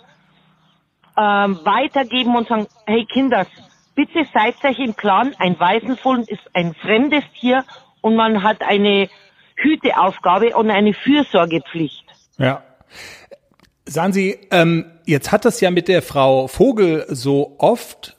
[1.16, 3.46] ähm, weitergeben und sagen, hey Kinder,
[3.94, 7.64] bitte seid euch im Klaren, ein Waisenfohlen ist ein fremdes Tier
[8.02, 9.08] und man hat eine
[9.56, 12.04] Hüteaufgabe und eine Fürsorgepflicht.
[12.38, 12.62] Ja.
[13.84, 18.16] Sagen Sie, ähm, jetzt hat das ja mit der Frau Vogel so oft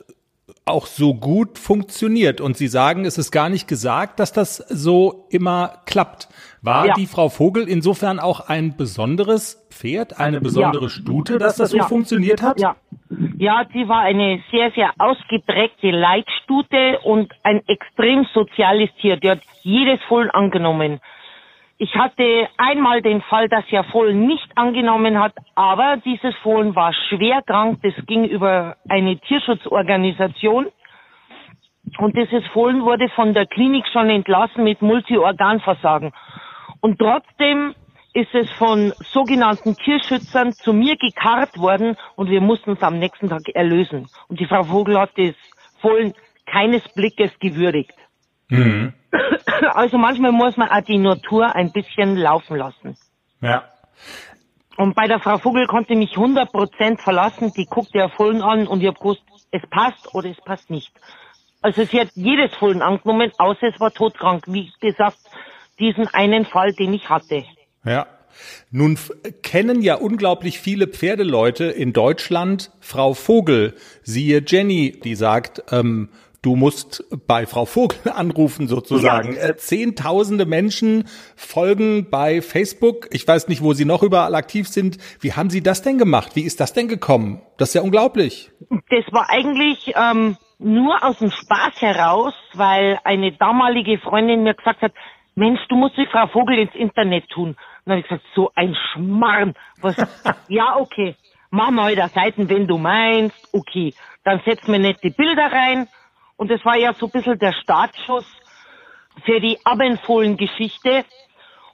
[0.68, 5.28] auch so gut funktioniert und Sie sagen, es ist gar nicht gesagt, dass das so
[5.30, 6.28] immer klappt.
[6.62, 6.94] War ja.
[6.96, 10.90] die Frau Vogel insofern auch ein besonderes Pferd, eine besondere ja.
[10.90, 11.86] Stute, dass das so ja.
[11.86, 12.60] funktioniert hat?
[12.60, 12.76] Ja.
[13.38, 19.16] Ja, sie war eine sehr, sehr ausgeprägte Leitstute und ein extrem soziales Tier.
[19.16, 21.00] Die hat jedes Fohlen angenommen.
[21.80, 26.92] Ich hatte einmal den Fall, dass er Fohlen nicht angenommen hat, aber dieses Fohlen war
[27.08, 27.80] schwer krank.
[27.84, 30.68] Das ging über eine Tierschutzorganisation.
[32.00, 36.14] Und dieses Fohlen wurde von der Klinik schon entlassen mit Multiorganversagen.
[36.82, 37.76] Und trotzdem
[38.14, 43.30] ist es von sogenannten Tierschützern zu mir gekarrt worden und wir mussten es am nächsten
[43.30, 44.08] Tag erlösen.
[44.28, 45.36] Und die Frau Vogel hat das
[45.80, 46.14] Fohlen
[46.48, 47.94] keines Blickes gewürdigt.
[48.50, 48.94] Mhm.
[49.74, 52.98] Also manchmal muss man auch die Natur ein bisschen laufen lassen.
[53.42, 53.64] Ja.
[54.78, 57.52] Und bei der Frau Vogel konnte mich 100% verlassen.
[57.56, 60.92] Die guckte ja Fohlen an und ich habe gewusst, es passt oder es passt nicht.
[61.62, 64.44] Also sie hat jedes Fohlen angenommen, außer es war todkrank.
[64.48, 65.18] Wie gesagt,
[65.80, 67.44] diesen einen Fall, den ich hatte.
[67.84, 68.06] Ja.
[68.70, 69.00] Nun
[69.42, 73.74] kennen ja unglaublich viele Pferdeleute in Deutschland Frau Vogel.
[74.04, 76.10] Siehe Jenny, die sagt, ähm,
[76.42, 79.36] Du musst bei Frau Vogel anrufen sozusagen.
[79.36, 79.50] Ja.
[79.50, 83.08] Äh, zehntausende Menschen folgen bei Facebook.
[83.12, 84.98] Ich weiß nicht, wo Sie noch überall aktiv sind.
[85.20, 86.36] Wie haben Sie das denn gemacht?
[86.36, 87.42] Wie ist das denn gekommen?
[87.58, 88.52] Das ist ja unglaublich.
[88.70, 94.82] Das war eigentlich ähm, nur aus dem Spaß heraus, weil eine damalige Freundin mir gesagt
[94.82, 94.94] hat,
[95.36, 97.50] Mensch, du musst die Frau Vogel ins Internet tun.
[97.50, 99.54] Und dann habe ich gesagt, so ein Schmarrn.
[99.82, 99.96] Was?
[100.48, 101.16] ja, okay.
[101.50, 103.36] Mach mal da Seiten, wenn du meinst.
[103.54, 103.94] Okay.
[104.24, 105.88] Dann setz mir nette Bilder rein
[106.38, 108.26] und das war ja so ein bisschen der Startschuss
[109.26, 111.04] für die Abendfohlen-Geschichte.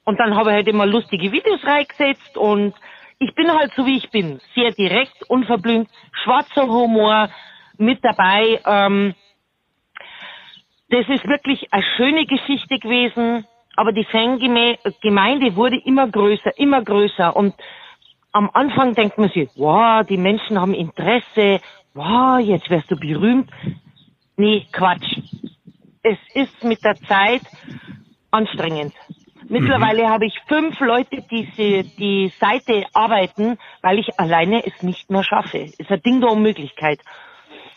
[0.06, 2.74] Und dann habe ich halt immer lustige Videos reingesetzt und
[3.20, 4.42] ich bin halt so wie ich bin.
[4.56, 5.90] Sehr direkt, unverblümt,
[6.24, 7.30] schwarzer Humor
[7.78, 8.60] mit dabei.
[8.66, 9.16] Ähm,
[10.90, 13.46] das ist wirklich eine schöne Geschichte gewesen,
[13.76, 17.56] aber die Fangemeinde wurde immer größer, immer größer und
[18.32, 21.62] am Anfang denkt man sich, wow, die Menschen haben Interesse,
[21.94, 23.50] wow, jetzt wirst du berühmt.
[24.38, 25.20] Nee, Quatsch.
[26.02, 27.42] Es ist mit der Zeit
[28.32, 28.94] anstrengend.
[29.50, 30.10] Mittlerweile mhm.
[30.10, 35.24] habe ich fünf Leute, die sie, die Seite arbeiten, weil ich alleine es nicht mehr
[35.24, 35.60] schaffe.
[35.78, 37.00] Ist ein Ding der Unmöglichkeit.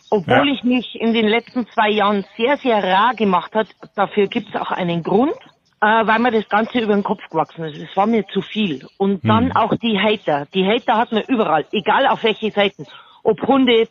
[0.09, 0.53] Obwohl ja.
[0.53, 4.55] ich mich in den letzten zwei Jahren sehr, sehr rar gemacht hat, dafür gibt es
[4.59, 5.35] auch einen Grund,
[5.81, 7.77] äh, weil mir das Ganze über den Kopf gewachsen ist.
[7.77, 8.87] Es war mir zu viel.
[8.97, 9.55] Und dann mhm.
[9.55, 10.47] auch die Hater.
[10.53, 12.85] Die Hater hat man überall, egal auf welche Seiten.
[13.23, 13.87] Ob Hunde,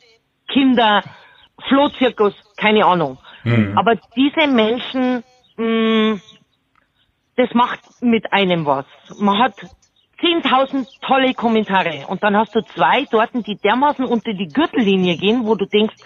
[0.49, 1.03] Kinder,
[1.69, 3.19] Flohzirkus, keine Ahnung.
[3.45, 3.77] Mhm.
[3.77, 5.23] Aber diese Menschen,
[5.57, 6.21] mh, mm,
[7.37, 8.87] das macht mit einem was.
[9.19, 9.55] Man hat
[10.21, 15.45] 10.000 tolle Kommentare und dann hast du zwei dort, die dermaßen unter die Gürtellinie gehen,
[15.45, 15.97] wo du denkst,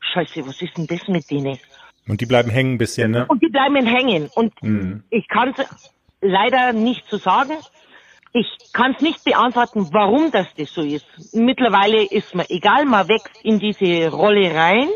[0.00, 1.58] scheiße, was ist denn das mit denen?
[2.06, 3.26] Und die bleiben hängen ein bisschen, ne?
[3.26, 4.30] Und die bleiben hängen.
[4.34, 5.04] Und mhm.
[5.10, 5.66] ich kann es
[6.22, 7.52] leider nicht so sagen.
[8.32, 11.06] Ich kann es nicht beantworten, warum das, das so ist.
[11.32, 14.88] Mittlerweile ist mir egal, man wächst in diese Rolle rein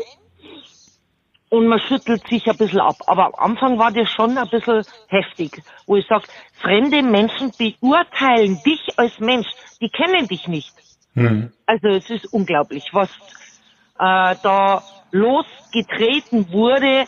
[1.49, 2.95] und man schüttelt sich ein bisschen ab.
[3.07, 8.61] Aber am Anfang war das schon ein bisschen heftig, wo ich sage, fremde Menschen beurteilen
[8.63, 9.47] dich als Mensch,
[9.81, 10.73] die kennen dich nicht.
[11.15, 11.51] Mhm.
[11.65, 13.09] Also es ist unglaublich, was
[13.99, 17.05] äh, da losgetreten wurde.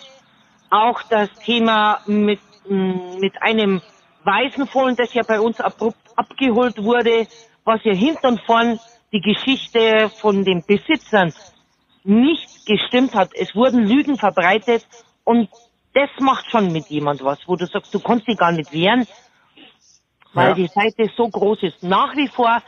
[0.70, 3.82] Auch das Thema mit, mit einem
[4.24, 7.28] Waisenfohlen, das ja bei uns abrupt abgeholt wurde,
[7.64, 8.80] was ja hinten und vorn
[9.12, 11.34] die Geschichte von den Besitzern
[12.04, 13.32] nicht gestimmt hat.
[13.34, 14.86] Es wurden Lügen verbreitet
[15.24, 15.50] und
[15.94, 19.08] das macht schon mit jemand was, wo du sagst, du kannst dich gar nicht wehren,
[20.34, 20.54] weil Ja.
[20.56, 21.82] die Seite so groß ist.
[21.84, 22.62] Nach wie vor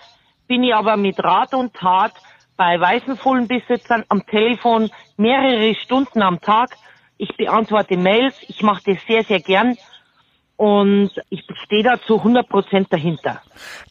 [0.47, 2.13] bin ich aber mit Rat und Tat
[2.55, 6.75] bei Weißenfohlenbesitzern am Telefon mehrere Stunden am Tag.
[7.17, 9.77] Ich beantworte Mails, ich mache das sehr, sehr gern
[10.57, 13.41] und ich stehe da zu 100 Prozent dahinter.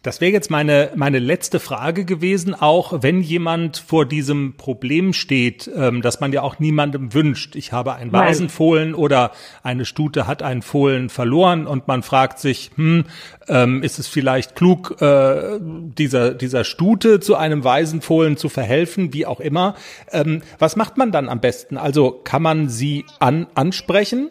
[0.03, 5.71] Das wäre jetzt meine, meine letzte Frage gewesen, auch wenn jemand vor diesem Problem steht,
[5.75, 7.55] ähm, dass man ja auch niemandem wünscht.
[7.55, 8.27] Ich habe ein Nein.
[8.27, 9.31] Waisenfohlen oder
[9.63, 13.05] eine Stute hat einen Fohlen verloren und man fragt sich, hm,
[13.47, 19.25] ähm, ist es vielleicht klug, äh, dieser, dieser Stute zu einem Waisenfohlen zu verhelfen, wie
[19.25, 19.77] auch immer.
[20.11, 21.77] Ähm, was macht man dann am besten?
[21.77, 24.31] Also kann man sie an, ansprechen?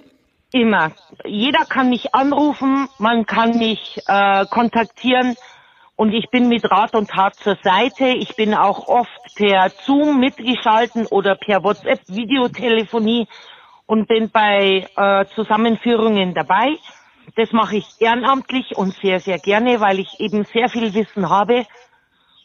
[0.56, 0.94] Immer.
[1.26, 5.36] Jeder kann mich anrufen, man kann mich äh, kontaktieren
[5.98, 8.06] und ich bin mit Rat und Tat zur Seite.
[8.06, 13.28] Ich bin auch oft per Zoom mitgeschalten oder per WhatsApp Videotelefonie
[13.86, 16.78] und bin bei äh, Zusammenführungen dabei.
[17.36, 21.66] Das mache ich ehrenamtlich und sehr, sehr gerne, weil ich eben sehr viel Wissen habe,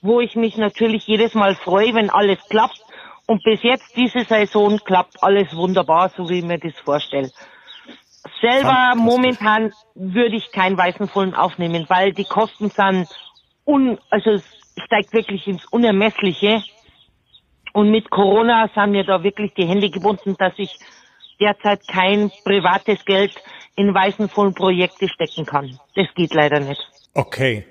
[0.03, 2.83] wo ich mich natürlich jedes Mal freue, wenn alles klappt.
[3.29, 7.31] Und bis jetzt diese Saison klappt alles wunderbar, so wie ich mir das vorstelle.
[8.41, 13.09] Selber momentan würde ich kein Weißenfohlen aufnehmen, weil die Kosten sind
[13.65, 14.45] un, also es
[14.85, 16.63] steigt wirklich ins Unermessliche.
[17.73, 20.77] Und mit Corona sind mir da wirklich die Hände gebunden, dass ich
[21.41, 23.35] derzeit kein privates Geld
[23.77, 25.79] in Weißenfohlenprojekte stecken kann.
[25.95, 26.83] Das geht leider nicht.
[27.15, 27.65] Okay.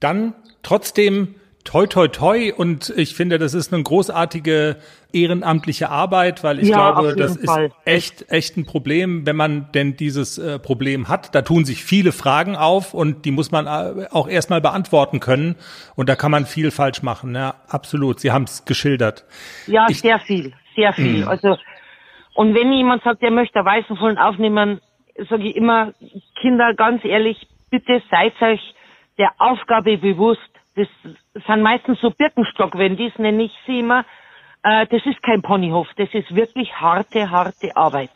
[0.00, 4.76] Dann trotzdem toi toi toi und ich finde, das ist eine großartige
[5.12, 7.70] ehrenamtliche Arbeit, weil ich Ja, glaube, das ist Fall.
[7.84, 11.34] echt echt ein Problem, wenn man denn dieses äh, Problem hat.
[11.34, 15.56] Da tun sich viele Fragen auf und die muss man äh, auch erstmal beantworten können
[15.94, 17.34] und da kann man viel falsch machen.
[17.34, 18.20] Ja, absolut.
[18.20, 19.24] Sie haben es geschildert.
[19.66, 21.24] Ja, Ich- sehr viel, sehr viel.
[21.24, 21.56] Also
[22.34, 24.80] und wenn jemand sagt, er möchte ein Weißenfohlen aufnehmen,
[25.28, 25.92] sage ich immer,
[26.40, 27.36] Kinder, ganz ehrlich,
[27.70, 28.60] bitte seid euch
[29.18, 30.40] der Aufgabe bewusst.
[30.74, 30.88] Das
[31.46, 34.04] sind meistens so Birkenstockwendis, nenne ich sie immer.
[34.62, 38.10] Äh, das ist kein Ponyhof, das ist wirklich harte, harte Arbeit.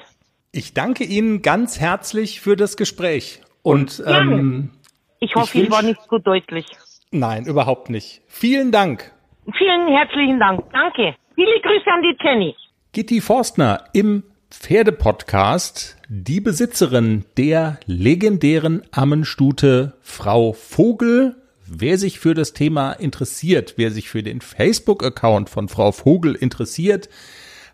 [0.53, 4.71] Ich danke Ihnen ganz herzlich für das Gespräch und ähm,
[5.19, 6.67] Ich hoffe, Ich ich, war nicht so deutlich.
[7.11, 8.23] nein, überhaupt nicht.
[8.27, 9.13] Vielen Dank.
[9.59, 10.65] Vielen herzlichen Dank.
[10.73, 11.15] Danke.
[11.35, 12.57] Viele Grüße an die Jenny.
[12.93, 21.37] Gitti Forstner im Pferdepodcast, die Besitzerin der legendären Ammenstute Frau Vogel.
[21.69, 27.09] Wer sich für das Thema interessiert, wer sich für den Facebook-Account von Frau Vogel interessiert,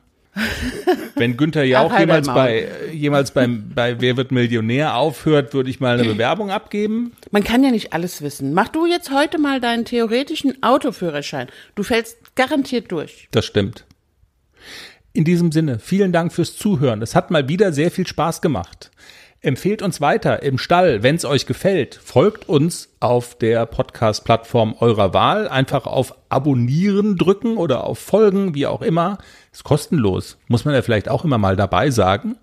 [1.16, 5.70] Wenn Günther Jauch halt jemals bei, äh, jemals beim, bei Wer wird Millionär aufhört, würde
[5.70, 7.14] ich mal eine Bewerbung abgeben.
[7.32, 8.54] Man kann ja nicht alles wissen.
[8.54, 11.48] Mach du jetzt heute mal deinen theoretischen Autoführerschein.
[11.76, 13.28] Du fällst garantiert durch.
[13.32, 13.86] Das stimmt.
[15.14, 17.02] In diesem Sinne, vielen Dank fürs Zuhören.
[17.02, 18.92] Es hat mal wieder sehr viel Spaß gemacht.
[19.42, 22.00] Empfehlt uns weiter im Stall, wenn es euch gefällt.
[22.04, 25.48] Folgt uns auf der Podcast-Plattform eurer Wahl.
[25.48, 29.20] Einfach auf Abonnieren drücken oder auf Folgen, wie auch immer.
[29.54, 30.38] Ist kostenlos.
[30.48, 32.36] Muss man ja vielleicht auch immer mal dabei sagen.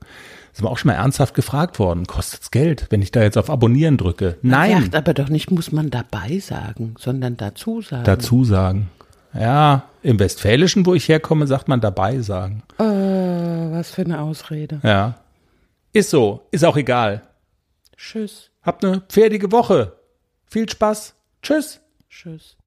[0.53, 2.07] Ist mir auch schon mal ernsthaft gefragt worden.
[2.07, 4.37] Kostet's Geld, wenn ich da jetzt auf Abonnieren drücke?
[4.43, 4.83] Nein.
[4.83, 8.05] Sagt aber doch nicht, muss man dabei sagen, sondern dazu sagen.
[8.05, 8.89] Dazu sagen.
[9.37, 12.63] Ja, im Westfälischen, wo ich herkomme, sagt man dabei sagen.
[12.79, 14.79] Äh, was für eine Ausrede.
[14.85, 15.17] Ja.
[15.95, 17.23] Ist so, ist auch egal.
[17.97, 19.97] Tschüss, Habt eine pferdige Woche.
[20.45, 21.15] Viel Spaß.
[21.41, 21.81] Tschüss.
[22.11, 22.57] tschüss.